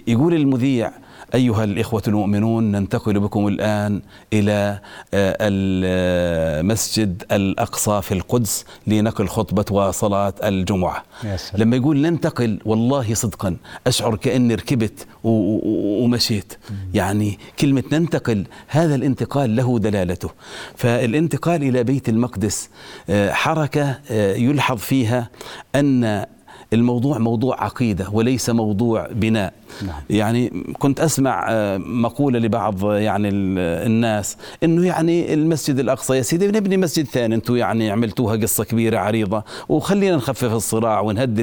يقول 0.08 0.34
المذيع 0.34 0.92
أيها 1.36 1.64
الإخوة 1.64 2.04
المؤمنون 2.08 2.72
ننتقل 2.72 3.20
بكم 3.20 3.48
الآن 3.48 4.02
إلى 4.34 4.80
آه، 5.14 5.38
المسجد 5.42 7.24
الأقصى 7.32 8.02
في 8.02 8.14
القدس 8.14 8.66
لنقل 8.88 9.28
خطبة 9.28 9.66
وصلاة 9.72 10.34
الجمعة. 10.44 11.04
يا 11.24 11.38
سلام. 11.38 11.62
لما 11.62 11.76
يقول 11.76 12.02
ننتقل 12.02 12.60
والله 12.66 13.14
صدقا 13.14 13.58
أشعر 13.88 14.16
كأني 14.16 14.56
ركبت 14.56 15.08
ومشيت. 15.24 16.54
يعني 16.94 17.40
كلمة 17.60 17.84
ننتقل 17.92 18.46
هذا 18.68 18.96
الانتقال 18.96 19.56
له 19.56 19.80
دلالته. 19.80 20.30
فالانتقال 20.76 21.64
إلى 21.64 21.84
بيت 21.84 22.10
المقدس 22.10 22.70
آه، 23.10 23.32
حركة 23.32 24.00
آه، 24.12 24.36
يلحظ 24.36 24.78
فيها 24.78 25.30
أن 25.76 26.26
الموضوع 26.74 27.18
موضوع 27.18 27.64
عقيدة 27.64 28.08
وليس 28.12 28.50
موضوع 28.50 29.08
بناء. 29.12 29.54
نعم. 29.88 30.02
يعني 30.10 30.64
كنت 30.80 31.00
أسمع 31.00 31.46
آه، 31.50 31.78
مقولة 31.78 32.40
لبعض 32.40 32.92
يعني 32.92 33.30
ال- 33.30 33.60
الناس 33.88 34.38
إنه 34.64 34.86
يعني 34.88 35.34
المسجد 35.34 35.80
الأقصى 35.80 36.18
يا 36.18 36.22
سيدي 36.22 36.48
بنبني 36.48 36.78
مسجد 36.78 37.06
ثاني. 37.06 37.36
أنتم 37.36 37.56
يعني 37.56 37.92
عملتوها 37.92 38.36
قصة 38.36 38.64
كبيرة 38.64 38.98
عريضة. 38.98 39.44
وخلينا 39.70 40.16
نخفف 40.16 40.54
الصراع 40.54 41.00
ونهدي 41.00 41.42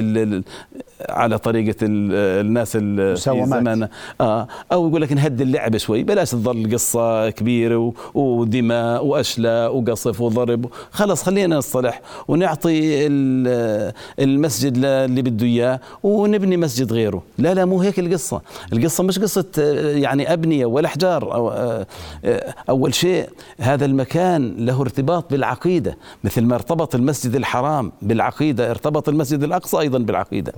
على 1.09 1.37
طريقة 1.37 1.75
ال- 1.81 2.45
الناس 2.45 2.75
ال- 2.75 2.97
في 2.97 3.11
مساومات. 3.11 3.47
زماننا 3.49 3.89
آه. 4.21 4.47
أو 4.71 4.89
يقول 4.89 5.01
لك 5.01 5.13
نهدي 5.13 5.43
اللعبة 5.43 5.77
شوي. 5.77 6.03
بلاش 6.03 6.31
تظل 6.31 6.73
قصة 6.73 7.29
كبيرة 7.29 7.77
و- 7.77 7.93
ودماء 8.13 9.05
وأشلاء 9.05 9.75
وقصف 9.75 10.21
وضرب. 10.21 10.65
خلص 10.91 11.23
خلينا 11.23 11.57
نصطلح 11.57 12.01
ونعطي 12.27 13.07
ال- 13.07 13.93
المسجد 14.19 14.73
اللي 14.85 15.21
بده 15.21 15.45
إياه 15.45 15.79
ونبني 16.03 16.57
مسجد 16.57 16.93
غيره. 16.93 17.23
لا 17.37 17.53
لا 17.53 17.65
مو 17.65 17.81
هيك 17.81 17.99
القصة. 17.99 18.41
القصة 18.73 19.03
مش 19.03 19.19
قصة 19.19 19.45
آه، 19.59 19.91
يعني 19.97 20.33
أبنية 20.33 20.65
ولا 20.65 20.87
أحجار 20.87 21.33
أو 21.33 21.49
آه، 21.49 21.87
آه، 22.25 22.53
أول 22.69 22.93
شيء 22.93 23.29
هذا 23.59 23.85
المكان 23.85 24.55
له 24.65 24.81
ارتباط 24.81 25.31
بالعقيدة 25.31 25.97
مثل 26.23 26.41
ما 26.41 26.55
ارتبط 26.55 26.95
المسجد 26.95 27.35
الحرام 27.35 27.91
بالعقيدة 28.01 28.71
ارتبط 28.71 29.09
المسجد 29.09 29.43
الأقصى 29.43 29.79
أيضا 29.79 29.97
بالعقيدة. 29.99 30.53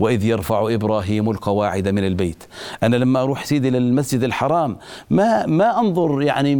وإذ 0.00 0.24
يرفع 0.24 0.74
إبراهيم 0.74 1.30
القواعد 1.30 1.88
من 1.88 2.04
البيت. 2.06 2.44
أنا 2.82 2.96
لما 2.96 3.22
أروح 3.22 3.44
سيدي 3.44 3.70
للمسجد 3.70 4.22
الحرام 4.22 4.76
ما 5.10 5.46
ما 5.46 5.80
أنظر 5.80 6.22
يعني 6.22 6.54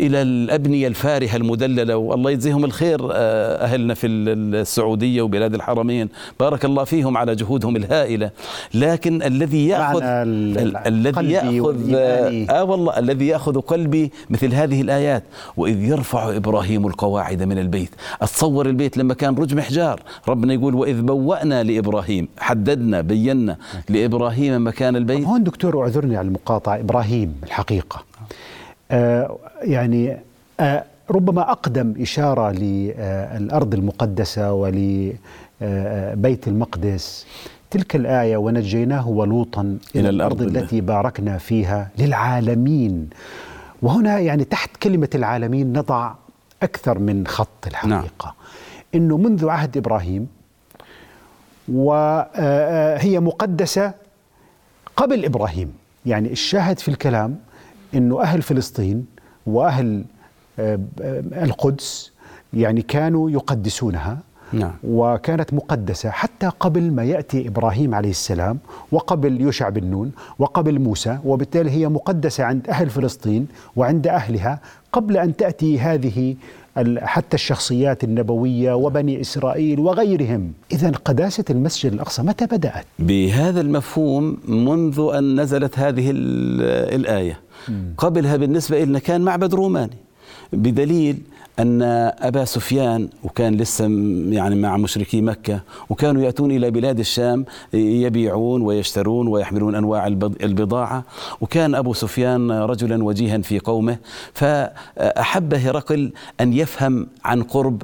إلى 0.00 0.22
الأبنية 0.22 0.88
الفارهة 0.88 1.36
المدللة 1.36 1.96
والله 1.96 2.30
يجزيهم 2.30 2.64
الخير 2.64 3.00
آه، 3.12 3.64
أهلنا 3.64 3.94
في 3.94 4.06
ال- 4.06 4.54
السعودية 4.54 5.22
وبلاد 5.22 5.54
الحرمين. 5.54 6.08
بارك 6.40 6.64
الله 6.64 6.84
فيهم 6.84 7.16
على 7.16 7.34
جهودهم 7.34 7.76
الهائلة. 7.76 8.30
لكن 8.74 9.22
الذي 9.22 9.68
يأخذ 9.68 10.02
الذي 10.86 11.30
يأخذ. 11.32 11.94
آه 12.50 12.64
والله 12.64 12.98
الذي 12.98 13.26
يأخذ 13.26 13.60
قلبي 13.60 14.12
مثل 14.30 14.54
هذه 14.54 14.80
الآيات. 14.80 15.22
وإذ 15.56 15.82
يرفع 15.84 16.36
إبراهيم 16.36 16.86
القواعد 16.86 17.42
من 17.42 17.58
البيت. 17.58 17.90
أتصور 18.22 18.66
البيت 18.66 18.96
لما 18.96 19.14
كان 19.14 19.34
رجم 19.34 19.60
حجار. 19.60 20.00
ربنا 20.28 20.54
يقول 20.54 20.74
وإذ 20.74 21.02
بوأنا 21.02 21.62
لإبراهيم 21.62 22.28
حددنا 22.38 23.00
بينا 23.00 23.56
لإبراهيم 23.88 24.66
مكان 24.66 24.96
البيت. 24.96 25.24
هون 25.24 25.44
دكتور 25.44 25.82
اعذرني 25.82 26.16
على 26.16 26.28
المقاطعة 26.28 26.80
إبراهيم 26.80 27.40
الحقيقة. 27.42 28.04
آه 28.90 29.36
يعني 29.62 30.16
آه 30.60 30.84
ربما 31.10 31.50
أقدم 31.50 31.94
إشارة 32.00 32.50
للأرض 32.50 33.74
المقدسة 33.74 34.52
ولبيت 34.52 36.48
المقدس. 36.48 37.26
تلك 37.70 37.96
الآية 37.96 38.36
ونجيناه 38.36 39.08
ولوطا 39.08 39.78
إلى 39.96 40.08
الأرض 40.08 40.42
الأرض 40.42 40.56
التي 40.56 40.80
باركنا 40.80 41.38
فيها 41.38 41.90
للعالمين. 41.98 43.08
وهنا 43.82 44.18
يعني 44.18 44.44
تحت 44.44 44.76
كلمة 44.76 45.08
العالمين 45.14 45.72
نضع 45.72 46.12
أكثر 46.62 46.98
من 46.98 47.26
خط 47.26 47.66
الحقيقة. 47.66 48.34
إنه 48.94 49.16
منذ 49.16 49.48
عهد 49.48 49.76
إبراهيم 49.76 50.26
وهي 51.68 53.20
مقدسة 53.20 53.92
قبل 54.96 55.24
إبراهيم 55.24 55.72
يعني 56.06 56.32
الشاهد 56.32 56.78
في 56.78 56.88
الكلام 56.88 57.36
أنه 57.94 58.22
أهل 58.22 58.42
فلسطين 58.42 59.06
وأهل 59.46 60.04
آه، 60.58 60.78
القدس 61.42 62.12
يعني 62.52 62.82
كانوا 62.82 63.30
يقدسونها 63.30 64.18
نعم. 64.52 64.72
وكانت 64.84 65.54
مقدسة 65.54 66.10
حتى 66.10 66.50
قبل 66.60 66.92
ما 66.92 67.04
يأتي 67.04 67.48
إبراهيم 67.48 67.94
عليه 67.94 68.10
السلام 68.10 68.58
وقبل 68.92 69.40
يوشع 69.40 69.68
بن 69.68 69.84
نون 69.84 70.12
وقبل 70.38 70.78
موسى 70.78 71.18
وبالتالي 71.24 71.70
هي 71.70 71.88
مقدسة 71.88 72.44
عند 72.44 72.68
أهل 72.68 72.90
فلسطين 72.90 73.46
وعند 73.76 74.06
أهلها 74.06 74.60
قبل 74.92 75.16
أن 75.16 75.36
تأتي 75.36 75.80
هذه 75.80 76.36
حتى 76.98 77.34
الشخصيات 77.34 78.04
النبوية 78.04 78.74
وبني 78.74 79.20
إسرائيل 79.20 79.80
وغيرهم. 79.80 80.52
إذا 80.72 80.90
قداسة 80.90 81.44
المسجد 81.50 81.92
الأقصى 81.92 82.22
متى 82.22 82.46
بدأت؟ 82.46 82.84
بهذا 82.98 83.60
المفهوم 83.60 84.36
منذ 84.48 85.10
أن 85.14 85.40
نزلت 85.40 85.78
هذه 85.78 86.10
ال- 86.10 86.94
الآية. 87.00 87.40
قبلها 87.98 88.36
بالنسبة 88.36 88.84
لنا 88.84 88.98
كان 88.98 89.20
معبد 89.20 89.54
روماني. 89.54 89.96
بدليل 90.52 91.18
أن 91.58 91.82
أبا 92.18 92.44
سفيان 92.44 93.08
وكان 93.24 93.56
لسه 93.56 93.84
يعني 94.28 94.54
مع 94.54 94.76
مشركي 94.76 95.20
مكة 95.20 95.60
وكانوا 95.90 96.22
يأتون 96.22 96.50
إلى 96.50 96.70
بلاد 96.70 96.98
الشام 96.98 97.44
يبيعون 97.74 98.62
ويشترون 98.62 99.28
ويحملون 99.28 99.74
أنواع 99.74 100.06
البض- 100.06 100.42
البضاعة. 100.42 101.04
وكان 101.40 101.74
أبو 101.74 101.92
سفيان 101.92 102.50
رجلا 102.52 103.04
وجيها 103.04 103.38
في 103.38 103.58
قومه. 103.58 103.96
فأحب 104.34 105.54
هرقل 105.54 106.12
أن 106.40 106.52
يفهم 106.52 107.06
عن 107.24 107.42
قرب 107.42 107.82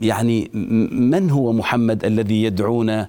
يعني 0.00 0.50
من 0.92 1.30
هو 1.30 1.52
محمد 1.52 2.04
الذي 2.04 2.42
يدعونا 2.42 3.08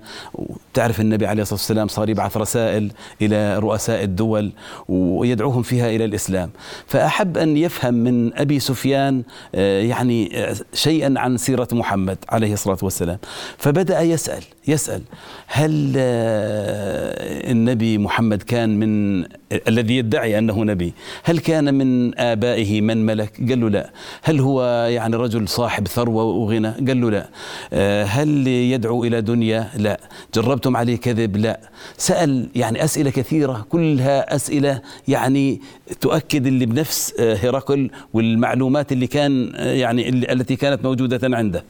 تعرف 0.74 1.02
النبي 1.02 1.26
عليه 1.26 1.42
الصلاة 1.42 1.60
والسلام 1.60 1.88
صار 1.88 2.10
يبعث 2.10 2.38
رسائل 2.38 2.92
إلى 3.22 3.60
رؤساء 3.60 4.04
الدول 4.04 4.52
ويدعوهم 4.90 5.62
فيها 5.62 5.90
إلى 5.90 6.06
الإسلام. 6.06 6.50
فأحب 6.88 7.38
أن 7.38 7.58
يفهم 7.58 7.94
من 7.94 8.34
أبي 8.38 8.60
سفيان 8.60 9.24
يعني 9.62 10.44
آه، 10.44 10.56
شيئا 10.74 11.14
عن 11.18 11.38
سيرة 11.38 11.68
محمد 11.72 12.18
عليه 12.30 12.54
الصلاة 12.54 12.78
والسلام. 12.84 13.18
فبدأ 13.58 14.02
يسأل 14.02 14.44
يسأل 14.68 15.02
هل 15.48 15.94
آه، 15.98 17.52
النبي 17.52 17.98
محمد 17.98 18.44
كان 18.44 18.80
من 18.80 19.26
الذي 19.68 19.98
يدعي 19.98 20.38
أنه 20.38 20.64
نبي. 20.64 20.94
هل 21.24 21.40
كان 21.40 21.74
من 21.74 22.20
آبائه 22.20 22.82
من 22.82 23.06
ملك؟ 23.06 23.50
قال 23.50 23.62
له 23.62 23.70
لا. 23.70 23.90
هل 24.24 24.40
هو 24.40 24.64
يعني 24.90 25.16
رجل 25.16 25.48
صاحب 25.48 25.88
ثروة 25.88 26.24
وغنى؟ 26.24 26.68
قال 26.70 27.02
له 27.02 27.12
لا. 27.12 27.30
آه، 27.74 28.04
هل 28.04 28.48
يدعو 28.48 29.04
إلى 29.04 29.22
دنيا؟ 29.22 29.70
لا. 29.78 30.00
جربتم 30.36 30.78
عليه 30.78 30.96
كذب؟ 30.96 31.38
لا. 31.38 31.60
سأل 31.98 32.50
يعني 32.56 32.84
أسئلة 32.84 33.10
كثيرة 33.10 33.66
كلها 33.70 34.36
أسئلة 34.36 34.82
يعني 35.08 35.62
تؤكد 36.02 36.48
اللي 36.48 36.66
بنفس 36.66 37.14
آه، 37.20 37.36
هرقل 37.36 37.90
والمعلومات 38.14 38.92
اللي 38.92 39.08
كان 39.08 39.52
آه، 39.56 39.74
يعني 39.74 40.10
التي 40.10 40.56
كانت 40.56 40.84
موجودة 40.84 41.38
عنده. 41.38 41.64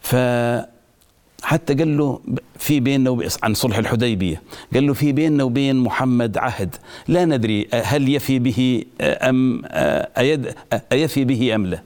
ف 0.00 0.16
حتى 1.42 1.74
قال 1.74 1.98
له 1.98 2.20
في 2.58 2.80
بيننا 2.80 3.28
عن 3.42 3.54
صلح 3.54 3.78
الحديبية. 3.78 4.42
قال 4.74 4.86
له 4.86 4.92
في 4.92 5.12
بيننا 5.12 5.44
وبين 5.44 5.76
محمد 5.76 6.38
عهد. 6.38 6.74
لا 7.08 7.24
ندري 7.24 7.68
هل 7.72 8.08
يفي 8.08 8.38
به 8.38 8.84
ام 9.00 9.62
أيد 10.18 10.54
أيفي 10.92 11.24
به 11.24 11.54
أم 11.54 11.66
لا. 11.66 11.82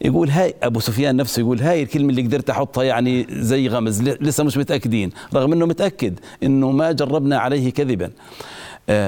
يقول 0.00 0.30
هاي 0.30 0.54
أبو 0.62 0.80
سفيان 0.80 1.16
نفسه 1.16 1.40
يقول 1.40 1.60
هاي 1.60 1.82
الكلمة 1.82 2.10
اللي 2.10 2.22
قدرت 2.22 2.50
أحطها 2.50 2.84
يعني 2.84 3.26
زي 3.30 3.68
غمز. 3.68 4.02
لسه 4.02 4.44
مش 4.44 4.56
متأكدين. 4.56 5.10
رغم 5.34 5.52
إنه 5.52 5.66
متأكد 5.66 6.20
إنه 6.42 6.70
ما 6.70 6.92
جربنا 6.92 7.38
عليه 7.38 7.70
كذبا. 7.70 8.10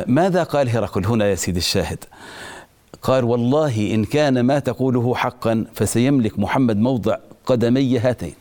ماذا 0.06 0.42
قال 0.42 0.68
هرقل 0.68 1.06
هنا 1.06 1.26
يا 1.26 1.35
سيدي 1.35 1.58
الشاهد؟ 1.58 2.04
قال 3.02 3.24
والله 3.24 3.94
إن 3.94 4.04
كان 4.04 4.40
ما 4.40 4.58
تقوله 4.58 5.14
حقا 5.14 5.64
فسيملك 5.74 6.38
محمد 6.38 6.76
موضع 6.76 7.16
قدمي 7.46 7.98
هاتين. 7.98 8.35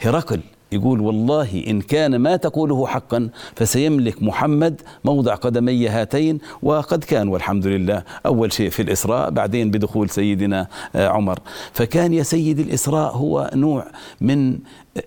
هرقل 0.00 0.40
يقول 0.72 1.00
والله 1.00 1.64
إن 1.68 1.80
كان 1.80 2.16
ما 2.16 2.36
تقوله 2.36 2.86
حقا 2.86 3.28
فسيملك 3.56 4.22
محمد 4.22 4.80
موضع 5.04 5.34
قدمي 5.34 5.88
هاتين 5.88 6.38
وقد 6.62 7.04
كان 7.04 7.28
والحمد 7.28 7.66
لله. 7.66 8.02
أول 8.26 8.52
شيء 8.52 8.70
في 8.70 8.82
الإسراء 8.82 9.30
بعدين 9.30 9.70
بدخول 9.70 10.10
سيدنا 10.10 10.66
آه، 10.94 11.08
عمر. 11.08 11.38
فكان 11.72 12.12
يا 12.12 12.22
سيد 12.22 12.58
الإسراء 12.58 13.12
هو 13.16 13.50
نوع 13.54 13.86
من 14.20 14.58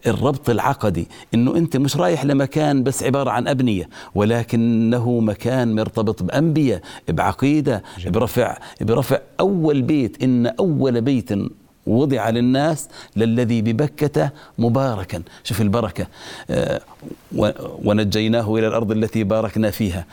الربط 0.07 0.49
العقدي 0.49 1.07
إنه 1.33 1.55
أنت 1.55 1.77
مش 1.77 1.97
رايح 1.97 2.25
لمكان 2.25 2.83
بس 2.83 3.03
عبارة 3.03 3.29
عن 3.31 3.47
أبنية 3.47 3.89
ولكنه 4.15 5.19
مكان 5.19 5.75
مرتبط 5.75 6.23
بأنبياء 6.23 6.81
بعقيدة 7.09 7.83
برفع 8.05 8.57
برفع 8.81 9.17
أول 9.39 9.81
بيت 9.81 10.23
إن 10.23 10.47
أول 10.47 11.01
بيت 11.01 11.31
وضع 11.87 12.29
للناس 12.29 12.89
للذي 13.15 13.61
ببكة 13.61 14.29
مباركا. 14.57 15.21
شوف 15.43 15.61
البركة. 15.61 16.07
آه، 16.49 16.81
ونجيناه 17.85 18.55
إلى 18.55 18.67
الأرض 18.67 18.91
التي 18.91 19.23
باركنا 19.23 19.71
فيها. 19.71 20.05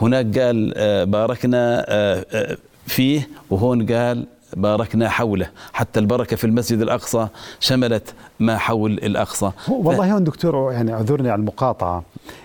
هناك 0.00 0.38
قال 0.38 0.72
آه، 0.76 1.04
باركنا 1.04 1.84
آه، 1.88 2.56
فيه 2.86 3.28
وهون 3.50 3.86
قال 3.86 4.26
باركنا 4.56 5.08
حوله. 5.08 5.50
حتى 5.72 6.00
البركة 6.00 6.36
في 6.36 6.44
المسجد 6.44 6.80
الأقصى 6.80 7.28
شملت 7.60 8.14
ما 8.40 8.58
حول 8.58 8.92
الأقصى. 8.92 9.50
والله 9.68 10.12
هون 10.12 10.24
دكتور 10.24 10.72
يعني 10.72 10.92
اعذرني 10.92 11.30
على 11.30 11.40
المقاطعة. 11.40 12.04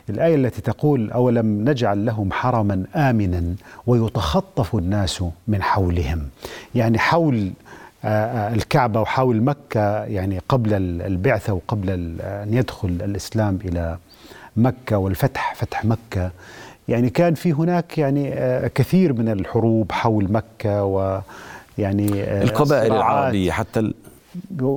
الآية 0.09 0.35
التي 0.35 0.61
تقول 0.61 1.11
أولم 1.11 1.69
نجعل 1.69 2.05
لهم 2.05 2.31
حرما 2.31 2.83
آمنا 2.95 3.55
ويتخطف 3.87 4.75
الناس 4.75 5.23
من 5.47 5.61
حولهم. 5.61 6.27
يعني 6.75 6.99
حول 6.99 7.51
الكعبة 8.05 9.01
وحول 9.01 9.41
مكة 9.41 10.03
يعني 10.03 10.39
قبل 10.49 10.73
البعثة 11.01 11.53
وقبل 11.53 11.89
أن 12.21 12.53
يدخل 12.53 12.87
الإسلام 12.87 13.59
إلى 13.65 13.97
مكة 14.57 14.97
والفتح 14.97 15.55
فتح 15.55 15.85
مكة. 15.85 16.31
يعني 16.87 17.09
كان 17.09 17.33
في 17.33 17.53
هناك 17.53 17.97
يعني 17.97 18.33
آه، 18.33 18.67
كثير 18.67 19.13
من 19.13 19.29
الحروب 19.29 19.91
حول 19.91 20.31
مكة 20.31 20.83
و 20.83 21.21
يعني 21.77 22.23
القبائل 22.43 22.91
العربية 22.91 23.51
حتى 23.51 23.93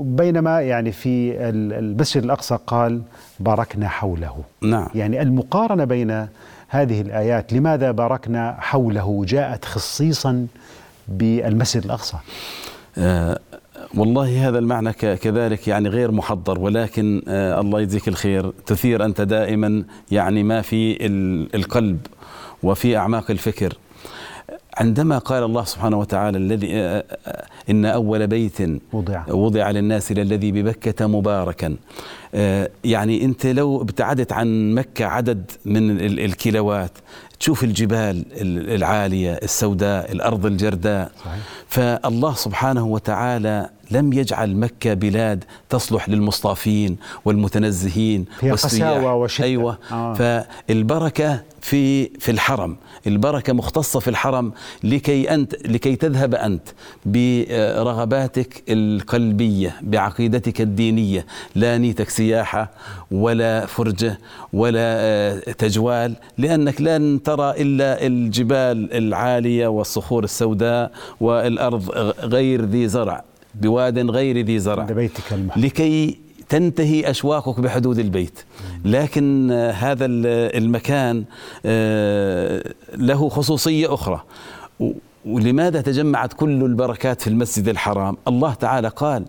بينما 0.05 0.61
يعني 0.61 0.93
في 0.93 1.49
المسجد 1.51 2.25
الأقصى 2.25 2.59
قال 2.67 3.03
باركنا 3.41 3.89
حوله. 3.89 4.37
نعم. 4.63 4.89
يعني 4.95 5.23
المقارنة 5.23 5.85
بين 5.85 6.27
هذه 6.69 7.01
الآيات 7.01 7.53
لماذا 7.53 7.91
باركنا 7.91 8.57
حوله؟ 8.61 9.25
جاءت 9.27 9.65
خصيصا 9.65 10.47
بالمسجد 11.09 11.85
الأقصى. 11.85 12.17
آه 12.17 12.66
والله 13.95 14.49
هذا 14.49 14.59
المعنى 14.59 14.93
كذلك 14.93 15.69
يعني 15.69 15.89
غير 15.89 16.11
محضر 16.11 16.61
ولكن 16.61 17.23
آه 17.29 17.61
الله 17.61 17.81
يجزيك 17.81 18.09
الخير. 18.09 18.51
تثير 18.67 19.05
أنت 19.05 19.21
دائما 19.21 19.85
يعني 20.11 20.43
ما 20.43 20.63
في 20.63 21.07
القلب 21.55 21.99
وفي 22.63 22.97
أعماق 22.97 23.31
الفكر. 23.31 23.75
عندما 24.77 25.19
قال 25.19 25.43
الله 25.43 25.65
سبحانه 25.65 25.99
وتعالى 25.99 26.39
الذي 26.39 26.77
آه، 26.77 27.05
آه، 27.27 27.45
إن 27.71 27.85
أول 27.85 28.27
بيت 28.27 28.59
وضع. 28.93 29.23
وضع 29.29 29.71
للناس 29.71 30.13
للذي 30.13 30.53
ببكة 30.53 31.07
مباركا. 31.07 31.77
آه، 32.35 32.71
يعني 32.85 33.25
أنت 33.25 33.47
لو 33.47 33.83
ابتعدت 33.83 34.33
عن 34.33 34.75
مكة 34.75 35.05
عدد 35.05 35.51
من 35.65 36.01
الكيلوات 36.01 36.91
تشوف 37.41 37.65
الجبال 37.65 38.25
العالية 38.75 39.33
السوداء 39.33 40.13
الأرض 40.13 40.47
الجرداء. 40.47 41.11
صحيح. 41.25 41.41
فالله 41.69 42.35
سبحانه 42.35 42.87
وتعالى 42.87 43.71
لم 43.91 44.13
يجعل 44.13 44.57
مكة 44.57 44.95
بلاد 44.95 45.45
تصلح 45.69 46.09
للمصطافين 46.09 46.97
والمتنزهين 47.25 48.25
هي 48.41 48.51
قساوة 48.51 49.15
وشدة. 49.15 49.45
أيوة. 49.47 49.79
آه. 49.93 50.15
فالبركة 50.15 51.43
في 51.61 52.07
في 52.09 52.31
الحرم. 52.31 52.77
البركة 53.07 53.53
مختصة 53.53 54.01
في 54.01 54.09
الحرم 54.11 54.53
لكي 54.85 55.35
أنت 55.35 55.55
لكي 55.69 55.97
تذهب 55.97 56.35
أنت 56.35 56.69
برغباتك 57.07 58.63
القلبية 58.69 59.75
بعقيدتك 59.83 60.61
الدينية. 60.61 61.27
لا 61.55 61.79
نيتك 61.79 62.09
سياحة 62.09 62.71
ولا 63.11 63.67
فرجة 63.67 64.19
ولا 64.53 64.81
آه، 64.99 65.39
تجوال 65.39 66.15
لأنك 66.39 66.81
لن 66.81 67.23
ترى 67.23 67.51
إلا 67.63 68.07
الجبال 68.07 68.93
العالية 68.93 69.67
والصخور 69.67 70.25
السوداء 70.25 70.91
والأرض 71.21 71.91
غير 72.21 72.65
ذي 72.65 72.89
زرع. 72.89 73.25
بواد 73.61 73.99
غير 73.99 74.45
ذي 74.45 74.59
زرع. 74.59 74.85
بيتك 74.85 75.23
لكي 75.57 76.19
تنتهي 76.49 77.11
أشواقك 77.11 77.61
بحدود 77.61 77.99
البيت. 77.99 78.41
لكن 78.85 79.53
هذا 79.53 80.07
المكان 80.07 81.25
آه، 81.67 82.75
له 82.97 83.29
خصوصية 83.29 83.95
أخرى. 83.95 84.23
ولماذا 85.27 85.81
تجمعت 85.81 86.33
كل 86.33 86.65
البركات 86.65 87.21
في 87.21 87.27
المسجد 87.27 87.69
الحرام؟ 87.69 88.17
الله 88.29 88.55
تعالى 88.55 88.89
قال 88.89 89.25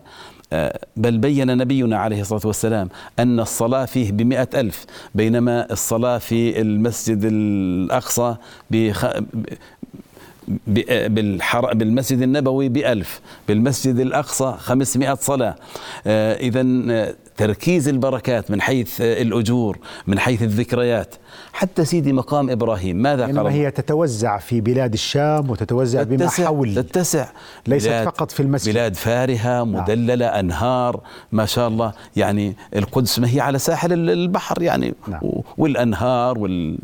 آه، 0.54 0.80
بل 0.98 1.18
بين 1.18 1.58
نبينا 1.58 1.98
عليه 1.98 2.22
الصلاة 2.22 2.42
والسلام 2.46 2.90
أن 3.20 3.40
الصلاة 3.40 3.86
فيه 3.86 4.12
بمئة 4.12 4.48
ألف 4.56 4.86
بينما 5.16 5.72
الصلاة 5.72 6.18
في 6.18 6.62
المسجد 6.62 7.20
الأقصى 7.24 8.36
بالمسجد 11.74 12.22
النبوي 12.22 12.70
بألف 12.70 13.22
بالمسجد 13.48 14.00
الأقصى 14.00 14.56
خمسمائة 14.60 15.14
صلاة. 15.14 15.56
آه، 16.08 16.36
إذا 16.36 16.62
تركيز 17.38 17.88
البركات 17.88 18.52
من 18.52 18.62
حيث 18.62 19.02
الأجور 19.02 19.78
من 20.08 20.20
حيث 20.20 20.42
الذكريات 20.42 21.16
حتى 21.54 21.86
سيدي 21.86 22.14
مقام 22.14 22.50
إبراهيم 22.50 22.98
ماذا 22.98 23.26
قال 23.26 23.38
إنما 23.38 23.52
هي 23.52 23.72
تتوزع 23.72 24.38
في 24.38 24.62
بلاد 24.62 24.94
الشام 24.94 25.50
وتتوزع 25.50 26.04
بما 26.04 26.30
حول 26.30 26.76
تتسع 26.76 27.26
ليست 27.68 27.90
فقط 27.90 28.32
في 28.32 28.40
المسجد 28.40 28.74
بلاد 28.74 28.96
فارهة 28.96 29.64
نعم. 29.64 29.74
مدللة 29.74 30.26
نعم. 30.26 30.36
أنهار 30.36 31.02
ما 31.32 31.46
شاء 31.46 31.68
الله 31.68 31.94
يعني 32.16 32.56
القدس 32.76 33.20
ما 33.20 33.30
هي 33.30 33.40
على 33.40 33.60
ساحل 33.60 33.94
البحر 34.10 34.62
يعني 34.62 34.94
نعم. 35.08 35.22
والأنهار 35.58 36.40
وال 36.40 36.78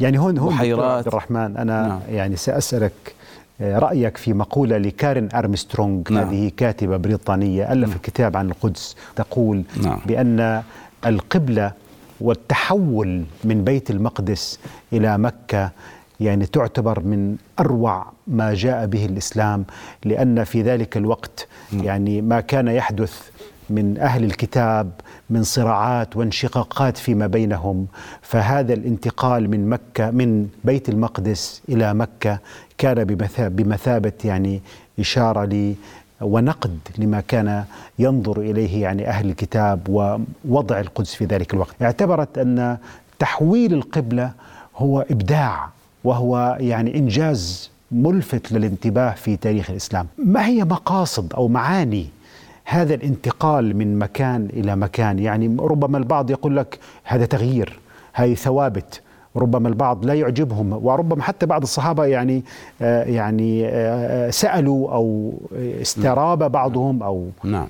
يعني 0.00 0.18
هون 0.18 0.38
هون 0.38 0.54
عبد 0.54 1.06
الرحمن 1.06 1.56
أنا 1.56 1.88
نعم. 1.88 2.00
يعني 2.10 2.36
سأسألك 2.36 3.17
رأيك 3.60 4.16
في 4.16 4.32
مقولة 4.32 4.78
لكارين 4.78 5.28
أرمسترونغ 5.34 6.02
نعم. 6.10 6.28
هذه 6.28 6.50
كاتبة 6.56 6.96
بريطانية 6.96 7.72
ألفت 7.72 7.90
نعم. 7.90 7.98
كتاب 8.02 8.36
عن 8.36 8.50
القدس 8.50 8.96
تقول 9.16 9.62
نعم. 9.82 10.00
بأن 10.06 10.62
القبلة 11.06 11.72
والتحول 12.20 13.24
من 13.44 13.64
بيت 13.64 13.90
المقدس 13.90 14.58
إلى 14.92 15.18
مكة 15.18 15.70
يعني 16.20 16.46
تعتبر 16.46 17.00
من 17.00 17.36
أروع 17.60 18.12
ما 18.26 18.54
جاء 18.54 18.86
به 18.86 19.04
الإسلام 19.04 19.64
لأن 20.04 20.44
في 20.44 20.62
ذلك 20.62 20.96
الوقت 20.96 21.48
نعم. 21.72 21.84
يعني 21.84 22.22
ما 22.22 22.40
كان 22.40 22.68
يحدث 22.68 23.30
من 23.70 23.98
أهل 23.98 24.24
الكتاب 24.24 24.90
من 25.30 25.42
صراعات 25.42 26.16
وانشقاقات 26.16 26.96
فيما 26.98 27.26
بينهم. 27.26 27.86
فهذا 28.22 28.74
الانتقال 28.74 29.50
من 29.50 29.68
مكة 29.68 30.10
من 30.10 30.48
بيت 30.64 30.88
المقدس 30.88 31.62
إلى 31.68 31.94
مكة 31.94 32.38
كان 32.78 33.04
بمثابة 33.38 34.12
يعني 34.24 34.60
إشارة 34.98 35.44
لي 35.44 35.74
ونقد 36.20 36.78
لما 36.98 37.20
كان 37.20 37.64
ينظر 37.98 38.40
إليه 38.40 38.82
يعني 38.82 39.08
أهل 39.08 39.30
الكتاب 39.30 39.80
ووضع 39.88 40.80
القدس 40.80 41.14
في 41.14 41.24
ذلك 41.24 41.54
الوقت. 41.54 41.82
اعتبرت 41.82 42.38
أن 42.38 42.78
تحويل 43.18 43.74
القبلة 43.74 44.32
هو 44.76 45.00
إبداع 45.10 45.68
وهو 46.04 46.56
يعني 46.60 46.98
إنجاز 46.98 47.70
ملفت 47.92 48.52
للانتباه 48.52 49.12
في 49.12 49.36
تاريخ 49.36 49.70
الإسلام. 49.70 50.06
ما 50.18 50.46
هي 50.46 50.64
مقاصد 50.64 51.32
أو 51.34 51.48
معاني 51.48 52.06
هذا 52.70 52.94
الانتقال 52.94 53.76
من 53.76 53.98
مكان 53.98 54.48
إلى 54.52 54.76
مكان. 54.76 55.18
يعني 55.18 55.56
ربما 55.60 55.98
البعض 55.98 56.30
يقول 56.30 56.56
لك 56.56 56.78
هذا 57.04 57.26
تغيير 57.26 57.78
هذه 58.12 58.34
ثوابت. 58.34 59.00
ربما 59.36 59.68
البعض 59.68 60.04
لا 60.04 60.14
يعجبهم 60.14 60.72
وربما 60.72 61.22
حتى 61.22 61.46
بعض 61.46 61.62
الصحابة 61.62 62.04
يعني 62.04 62.42
آه 62.82 63.04
يعني 63.04 63.68
آه 63.68 64.30
سألوا 64.30 64.92
أو 64.92 65.32
استراب 65.80 66.52
بعضهم 66.52 67.02
أو 67.02 67.28
نعم. 67.44 67.66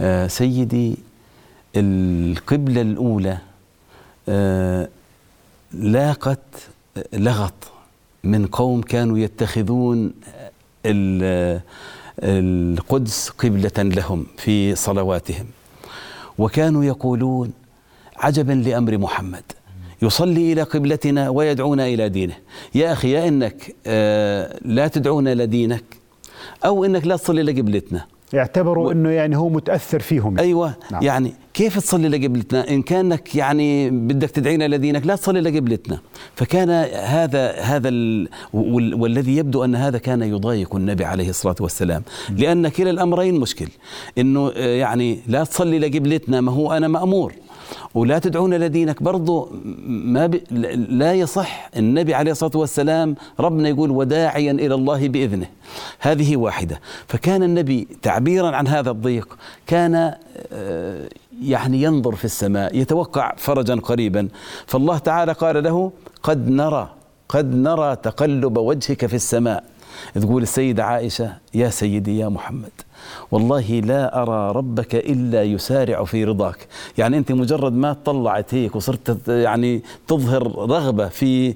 آه 0.00 0.26
سيدي 0.26 0.96
القبلة 1.76 2.80
الأولى 2.80 3.38
آه 4.28 4.88
لاقت 5.72 6.38
لغط 7.12 7.72
من 8.24 8.46
قوم 8.46 8.80
كانوا 8.80 9.18
يتخذون 9.18 10.12
القدس 12.18 13.28
قبلة 13.28 13.72
لهم 13.78 14.26
في 14.38 14.74
صلواتهم. 14.74 15.46
وكانوا 16.38 16.84
يقولون 16.84 17.52
عجبا 18.16 18.52
لأمر 18.52 18.98
محمد. 18.98 19.42
يصلي 20.02 20.52
إلى 20.52 20.62
قبلتنا 20.62 21.28
ويدعونا 21.28 21.86
إلى 21.86 22.08
دينه. 22.08 22.34
يا 22.74 22.92
أخي 22.92 23.10
يا 23.10 23.28
إنك 23.28 23.74
آه، 23.86 24.58
لا 24.64 24.88
تدعونا 24.88 25.34
لدينك 25.34 25.84
أو 26.64 26.84
إنك 26.84 27.06
لا 27.06 27.16
تصلي 27.16 27.42
لقبلتنا 27.42 28.06
يعتبروا 28.32 28.88
و... 28.88 28.92
إنه 28.92 29.10
يعني 29.10 29.36
هو 29.36 29.48
متأثر 29.48 30.00
فيهم. 30.00 30.38
أيوه 30.38 30.74
نعم. 30.92 31.02
يعني 31.02 31.32
كيف 31.54 31.78
تصلي 31.78 32.08
لقبلتنا؟ 32.08 32.70
إن 32.70 32.82
كانك 32.82 33.36
يعني 33.36 33.90
بدك 33.90 34.30
تدعينا 34.30 34.68
لدينك 34.68 35.06
لا 35.06 35.16
تصلي 35.16 35.40
لقبلتنا. 35.40 35.98
فكان 36.34 36.70
هذا 37.04 37.52
هذا 37.52 37.88
ال... 37.88 38.28
وال... 38.52 38.94
والذي 38.94 39.36
يبدو 39.36 39.64
أن 39.64 39.74
هذا 39.74 39.98
كان 39.98 40.22
يضايق 40.22 40.76
النبي 40.76 41.04
عليه 41.04 41.28
الصلاة 41.28 41.56
والسلام. 41.60 42.02
لأن 42.36 42.68
كلا 42.68 42.90
الأمرين 42.90 43.40
مشكل. 43.40 43.68
إنه 44.18 44.52
آه، 44.56 44.76
يعني 44.76 45.18
لا 45.26 45.44
تصلي 45.44 45.78
لقبلتنا 45.78 46.40
ما 46.40 46.52
هو 46.52 46.72
أنا 46.72 46.88
مأمور. 46.88 47.32
ولا 47.94 48.18
تدعون 48.18 48.54
لدينك. 48.54 49.02
برضو 49.02 49.50
ما 49.86 50.26
ب... 50.26 50.40
لا 50.88 51.14
يصح 51.14 51.70
النبي 51.76 52.14
عليه 52.14 52.32
الصلاة 52.32 52.56
والسلام 52.56 53.16
ربنا 53.40 53.68
يقول 53.68 53.90
وداعيا 53.90 54.52
إلى 54.52 54.74
الله 54.74 55.08
بإذنه. 55.08 55.46
هذه 55.98 56.36
واحدة. 56.36 56.80
فكان 57.06 57.42
النبي 57.42 57.88
تعبيرا 58.02 58.56
عن 58.56 58.66
هذا 58.66 58.90
الضيق 58.90 59.38
كان 59.66 60.14
آه، 60.52 61.08
يعني 61.42 61.82
ينظر 61.82 62.14
في 62.14 62.24
السماء 62.24 62.76
يتوقع 62.76 63.34
فرجا 63.36 63.74
قريبا. 63.74 64.28
فالله 64.66 64.98
تعالى 64.98 65.32
قال 65.32 65.62
له 65.62 65.92
قد 66.22 66.48
نرى 66.48 66.88
قد 67.28 67.54
نرى 67.54 67.96
تقلب 67.96 68.56
وجهك 68.58 69.06
في 69.06 69.16
السماء. 69.16 69.71
تقول 70.14 70.42
السيدة 70.42 70.84
عائشة 70.84 71.32
يا 71.54 71.68
سيدي 71.68 72.18
يا 72.18 72.28
محمد 72.28 72.70
والله 73.30 73.80
لا 73.80 74.22
أرى 74.22 74.52
ربك 74.52 74.94
إلا 74.94 75.42
يسارع 75.42 76.04
في 76.04 76.24
رضاك. 76.24 76.66
يعني 76.98 77.18
أنت 77.18 77.32
مجرد 77.32 77.72
ما 77.72 77.92
طلعت 77.92 78.54
هيك 78.54 78.76
وصرت 78.76 79.28
يعني 79.28 79.82
تظهر 80.08 80.42
رغبة 80.70 81.08
في 81.08 81.54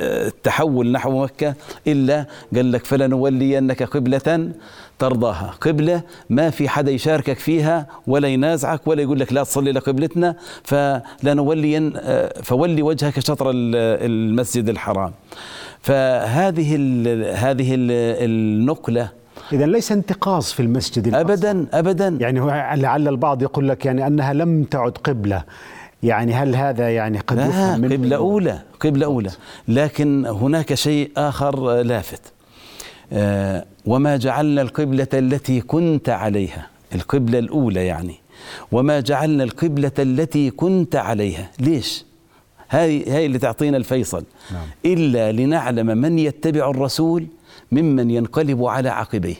التحول 0.00 0.92
نحو 0.92 1.22
مكة 1.22 1.54
إلا 1.86 2.26
قال 2.54 2.72
لك 2.72 2.84
فلنولينك 2.84 3.82
قبلة 3.82 4.52
ترضاها. 4.98 5.54
قبلة 5.60 6.02
ما 6.30 6.50
في 6.50 6.68
حدا 6.68 6.90
يشاركك 6.90 7.38
فيها 7.38 7.86
ولا 8.06 8.28
ينازعك 8.28 8.86
ولا 8.86 9.02
يقول 9.02 9.20
لك 9.20 9.32
لا 9.32 9.42
تصلي 9.42 9.72
لقبلتنا 9.72 10.36
فلنولين 10.62 11.92
فولي 12.42 12.82
وجهك 12.82 13.20
شطر 13.20 13.50
المسجد 13.54 14.68
الحرام. 14.68 15.12
فهذه 15.84 16.74
هذه 17.34 17.74
النقلة 17.74 19.08
إذا 19.52 19.66
ليس 19.66 19.92
انتقاص 19.92 20.52
في 20.52 20.60
المسجد 20.60 21.06
الأقصى. 21.06 21.32
أبدا 21.32 21.66
أبدا. 21.72 22.08
يعني 22.20 22.40
لعل 22.82 23.08
البعض 23.08 23.42
يقول 23.42 23.68
لك 23.68 23.86
يعني 23.86 24.06
أنها 24.06 24.32
لم 24.32 24.64
تعد 24.64 24.92
قبلة. 25.04 25.44
يعني 26.02 26.34
هل 26.34 26.56
هذا 26.56 26.90
يعني 26.90 27.18
قد 27.18 27.36
لا 27.36 27.76
من 27.76 27.92
قبلة 27.92 28.16
أولى 28.16 28.58
قبلة 28.80 29.06
أولى. 29.06 29.30
لكن 29.68 30.26
هناك 30.26 30.74
شيء 30.74 31.10
آخر 31.16 31.82
لافت. 31.82 32.20
آه 33.12 33.64
وما 33.86 34.16
جعلنا 34.16 34.62
القبلة 34.62 35.08
التي 35.14 35.60
كنت 35.60 36.08
عليها. 36.08 36.66
القبلة 36.94 37.38
الأولى 37.38 37.86
يعني. 37.86 38.14
وما 38.72 39.00
جعلنا 39.00 39.44
القبلة 39.44 39.92
التي 39.98 40.50
كنت 40.50 40.96
عليها. 40.96 41.50
ليش؟ 41.60 42.04
هاي 42.74 43.10
هاي 43.10 43.26
اللي 43.26 43.38
تعطينا 43.38 43.76
الفيصل. 43.76 44.24
نعم. 44.52 44.66
إلا 44.84 45.32
لنعلم 45.32 45.86
من 45.86 46.18
يتبع 46.18 46.70
الرسول 46.70 47.26
ممن 47.72 48.10
ينقلب 48.10 48.64
على 48.64 48.88
عقبيه. 48.88 49.36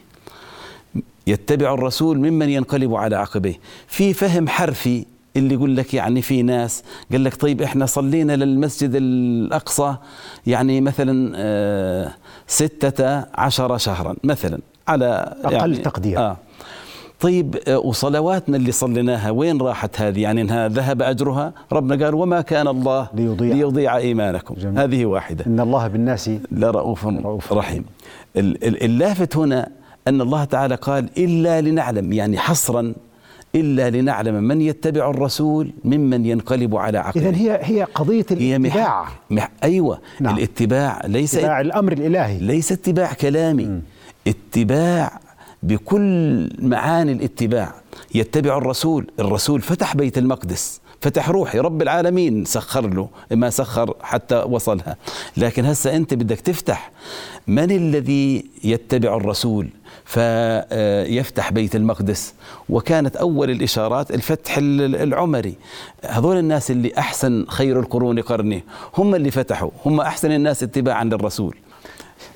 يتبع 1.26 1.74
الرسول 1.74 2.18
ممن 2.18 2.48
ينقلب 2.48 2.94
على 2.94 3.16
عقبيه. 3.16 3.54
في 3.86 4.12
فهم 4.12 4.48
حرفي 4.48 5.04
اللي 5.36 5.54
يقول 5.54 5.76
لك 5.76 5.94
يعني 5.94 6.22
في 6.22 6.42
ناس 6.42 6.82
قال 7.12 7.24
لك 7.24 7.34
طيب 7.34 7.62
إحنا 7.62 7.86
صلينا 7.86 8.36
للمسجد 8.36 8.90
الأقصى 8.94 9.96
يعني 10.46 10.80
مثلا 10.80 11.32
آه 11.36 12.14
ستة 12.46 13.24
عشر 13.34 13.78
شهرا 13.78 14.16
مثلا 14.24 14.58
على 14.88 15.36
أقل 15.44 15.54
يعني 15.54 15.76
تقدير. 15.76 16.18
آه. 16.18 16.36
طيب 17.24 17.56
آه، 17.68 17.78
وصلواتنا 17.78 18.56
اللي 18.56 18.72
صليناها 18.72 19.30
وين 19.30 19.60
راحت 19.60 20.00
هذه؟ 20.00 20.20
يعني 20.20 20.40
إنها 20.40 20.68
ذهب 20.68 21.02
أجرها؟ 21.02 21.52
ربنا 21.72 22.04
قال 22.04 22.14
وما 22.14 22.40
كان 22.40 22.68
الله 22.68 23.08
ليضيع, 23.14 23.54
ليضيع 23.54 23.96
إيمانكم. 23.96 24.54
جميل. 24.54 24.78
هذه 24.78 25.06
واحدة. 25.06 25.46
إن 25.46 25.60
الله 25.60 25.88
بالناس 25.88 26.30
لرؤوف 26.52 27.52
رحيم. 27.52 27.84
اللافت 28.36 29.36
هنا 29.36 29.68
أن 30.08 30.20
الله 30.20 30.44
تعالى 30.44 30.74
قال 30.74 31.08
إلا 31.18 31.60
لنعلم. 31.60 32.12
يعني 32.12 32.38
حصرا 32.38 32.94
إلا 33.54 33.90
لنعلم 33.90 34.34
من 34.34 34.60
يتبع 34.60 35.10
الرسول 35.10 35.70
ممن 35.84 36.26
ينقلب 36.26 36.76
على 36.76 36.98
عقله. 36.98 37.28
اذا 37.28 37.36
هي 37.36 37.58
هي 37.62 37.82
قضية 37.82 38.26
الاتباع 38.30 38.40
هي 38.40 38.58
مح 38.58 39.20
مح 39.30 39.50
أيوه. 39.64 39.98
نعم. 40.20 40.36
الاتباع 40.36 41.00
ليس 41.06 41.34
اتباع 41.34 41.60
الأمر 41.60 41.92
الإلهي. 41.92 42.38
ليس 42.38 42.72
اتباع 42.72 43.12
كلامي. 43.12 43.64
م. 43.64 43.82
اتباع 44.26 45.20
بكل 45.64 46.48
معاني 46.58 47.12
الاتباع 47.12 47.74
يتبع 48.14 48.58
الرسول. 48.58 49.06
الرسول 49.20 49.60
فتح 49.60 49.96
بيت 49.96 50.18
المقدس 50.18 50.80
فتح 51.00 51.30
روحي 51.30 51.58
رب 51.58 51.82
العالمين 51.82 52.44
سخر 52.44 52.88
له 52.88 53.08
ما 53.30 53.50
سخر 53.50 53.94
حتى 54.02 54.36
وصلها. 54.36 54.96
لكن 55.36 55.64
هسه 55.64 55.96
أنت 55.96 56.14
بدك 56.14 56.40
تفتح 56.40 56.90
من 57.46 57.70
الذي 57.70 58.44
يتبع 58.64 59.16
الرسول؟ 59.16 59.68
فيفتح 60.04 61.52
بيت 61.52 61.76
المقدس. 61.76 62.34
وكانت 62.68 63.16
أول 63.16 63.50
الإشارات 63.50 64.10
الفتح 64.10 64.58
العمري. 64.58 65.54
هذول 66.04 66.38
الناس 66.38 66.70
اللي 66.70 66.92
أحسن 66.98 67.44
خير 67.48 67.80
القرون 67.80 68.20
قرني 68.20 68.64
هم 68.96 69.14
اللي 69.14 69.30
فتحوا 69.30 69.70
هم 69.86 70.00
أحسن 70.00 70.32
الناس 70.32 70.62
اتباعا 70.62 71.04
للرسول. 71.04 71.56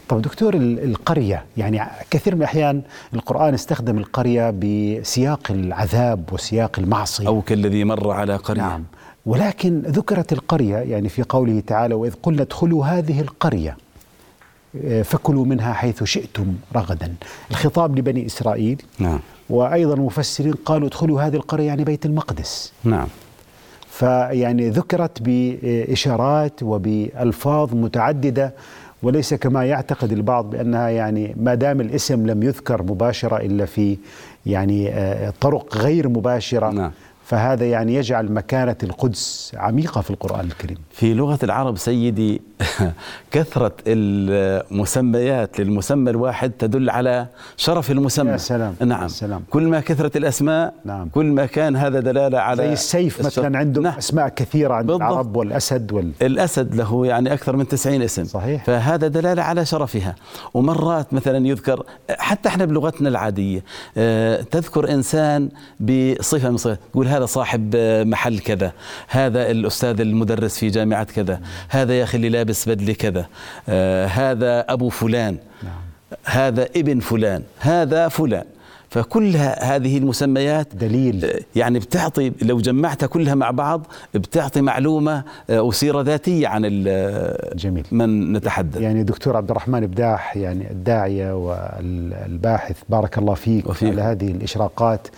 طب 0.09 0.23
دكتور 0.23 0.55
القرية 0.57 1.45
يعني 1.57 1.81
كثير 2.11 2.35
من 2.35 2.41
الأحيان 2.41 2.83
القرآن 3.15 3.55
استخدم 3.55 3.99
القرية 3.99 4.51
بسياق 4.51 5.51
العذاب 5.51 6.33
وسياق 6.33 6.79
المعصية. 6.79 7.27
أو 7.27 7.43
كالذي 7.43 7.85
مر 7.85 8.11
على 8.11 8.37
قرية. 8.37 8.61
نعم. 8.61 8.85
ولكن 9.27 9.83
ذكرت 9.87 10.33
القرية 10.33 10.77
يعني 10.77 11.09
في 11.09 11.23
قوله 11.23 11.61
تعالى 11.67 11.95
وإذ 11.95 12.13
قلنا 12.23 12.43
ادخلوا 12.43 12.87
هذه 12.87 13.21
القرية 13.21 13.77
آه، 14.85 15.03
فكلوا 15.03 15.45
منها 15.45 15.73
حيث 15.73 16.05
شئتم 16.05 16.55
رغدا. 16.77 17.15
الخطاب 17.51 17.99
لبني 17.99 18.27
إسرائيل. 18.27 18.83
نعم. 18.99 19.21
وأيضا 19.51 19.95
المفسرين 19.95 20.53
قالوا 20.53 20.89
ادخلوا 20.89 21.23
هذه 21.23 21.37
القرية 21.37 21.67
يعني 21.67 21.85
بيت 21.85 22.07
المقدس. 22.07 22.73
نعم. 22.85 23.07
فيعني 23.91 24.71
ذكرت 24.71 25.23
بإشارات 25.23 26.63
وبألفاظ 26.63 27.75
متعددة 27.75 28.55
وليس 29.03 29.35
كما 29.35 29.65
يعتقد 29.65 30.13
البعض 30.13 30.51
بأنها 30.51 30.89
يعني 30.89 31.35
ما 31.37 31.55
دام 31.55 31.81
الاسم 31.81 32.27
لم 32.27 32.43
يذكر 32.43 32.83
مباشرة 32.83 33.37
إلا 33.37 33.65
في 33.65 33.99
يعني 34.47 34.89
آه، 34.89 35.33
طرق 35.41 35.77
غير 35.77 36.09
مباشرة 36.09 36.71
نعم. 36.71 36.91
فهذا 37.29 37.67
يعني 37.67 37.95
يجعل 37.95 38.33
مكانة 38.33 38.77
القدس 38.83 39.53
عميقة 39.57 40.01
في 40.01 40.11
القرآن 40.11 40.45
الكريم 40.45 40.77
في 40.91 41.15
لغة 41.15 41.39
العرب 41.43 41.79
سيدي 41.79 42.41
كثرة 43.33 43.73
المسميات 43.87 45.61
للمسمى 45.61 46.11
الواحد 46.11 46.51
تدل 46.51 46.91
على 46.91 47.27
شرف 47.57 47.91
المسمى 47.91 48.31
يا 48.31 48.37
سلام 48.37 48.75
نعم 48.81 49.03
يا 49.03 49.09
سلام. 49.09 49.45
كل 49.51 49.63
ما 49.63 49.81
كثرت 49.81 50.17
الأسماء 50.17 50.75
نعم. 50.85 51.09
كل 51.09 51.27
ما 51.27 51.47
كان 51.47 51.77
هذا 51.77 52.01
دلالة 52.01 52.39
على 52.39 52.63
زي 52.63 52.73
السيف 52.73 53.27
مثلا 53.27 53.59
عنده 53.59 53.83
نعم. 53.83 53.99
أسماء 53.99 54.29
كثيرة 54.29 54.75
عند 54.75 54.87
بالضبط. 54.87 55.03
العرب 55.03 55.37
والأسد 55.37 55.93
وال... 55.93 56.13
الأسد 56.23 56.75
له 56.75 57.07
يعني 57.07 57.33
أكثر 57.33 57.57
من 57.57 57.69
90 57.69 58.03
اسم 58.03 58.25
صحيح 58.25 58.65
فهذا 58.65 59.09
دلالة 59.09 59.43
على 59.43 59.65
شرفها 59.65 60.15
ومرات 60.55 61.13
مثلا 61.15 61.47
يذكر 61.47 61.83
حتى 62.11 62.49
إحنا 62.49 62.65
بلغتنا 62.65 63.09
العادية 63.09 63.65
آه، 63.97 64.43
تذكر 64.43 64.91
إنسان 64.91 65.49
بصفة 65.81 66.51
من 66.51 66.57
صفات 66.57 66.79
يقول 66.91 67.09
هذا 67.09 67.18
صاحب 67.27 67.77
محل 68.07 68.39
كذا 68.39 68.73
هذا 69.09 69.51
الأستاذ 69.51 70.01
المدرس 70.01 70.59
في 70.59 70.69
جامعة 70.69 71.05
كذا 71.05 71.41
هذا 71.69 71.99
يا 71.99 72.05
أخي 72.05 72.17
اللي 72.17 72.29
لابس 72.29 72.69
بدلة 72.69 72.93
كذا 72.93 73.27
آه 73.69 74.07
هذا 74.07 74.61
أبو 74.69 74.89
فلان 74.89 75.37
نعم. 75.63 75.73
هذا 76.25 76.69
ابن 76.77 77.01
فلان 77.01 77.43
هذا 77.61 78.09
فلان. 78.09 78.45
فكل 78.91 79.37
هذه 79.61 79.99
المسميات 79.99 80.75
دليل. 80.75 81.25
آه، 81.25 81.41
يعني 81.57 81.79
بتعطي 81.79 82.33
لو 82.43 82.59
جمعتها 82.59 83.07
كلها 83.07 83.35
مع 83.35 83.51
بعض 83.51 83.87
بتعطي 84.15 84.61
معلومة 84.61 85.25
آه، 85.51 85.63
وسيرة 85.63 86.03
ذاتية 86.03 86.49
عن 86.49 86.63
جميل. 87.55 87.87
من 87.93 88.33
نتحدث. 88.33 88.81
يعني 88.81 89.03
دكتور 89.03 89.37
عبد 89.37 89.51
الرحمن 89.51 89.87
بداح 89.87 90.37
يعني 90.37 90.71
الداعية 90.71 91.33
والباحث 91.33 92.77
بارك 92.89 93.19
الله 93.19 93.35
فيك 93.35 93.69
وفيك. 93.69 93.93
على 93.93 94.03
هذه 94.03 94.31
الإشراقات. 94.31 95.09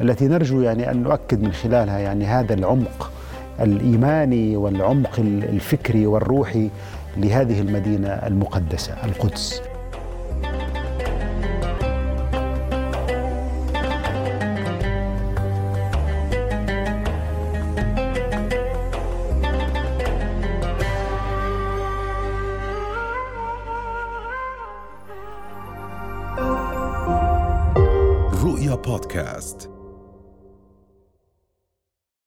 التي 0.00 0.28
نرجو 0.28 0.60
يعني 0.60 0.90
أن 0.90 1.02
نؤكد 1.02 1.42
من 1.42 1.52
خلالها 1.52 1.98
يعني 1.98 2.24
هذا 2.24 2.54
العمق 2.54 3.12
الإيماني 3.60 4.56
والعمق 4.56 5.20
الفكري 5.20 6.06
والروحي 6.06 6.70
لهذه 7.16 7.60
المدينة 7.60 8.08
المقدسة 8.08 8.92
القدس. 9.04 9.62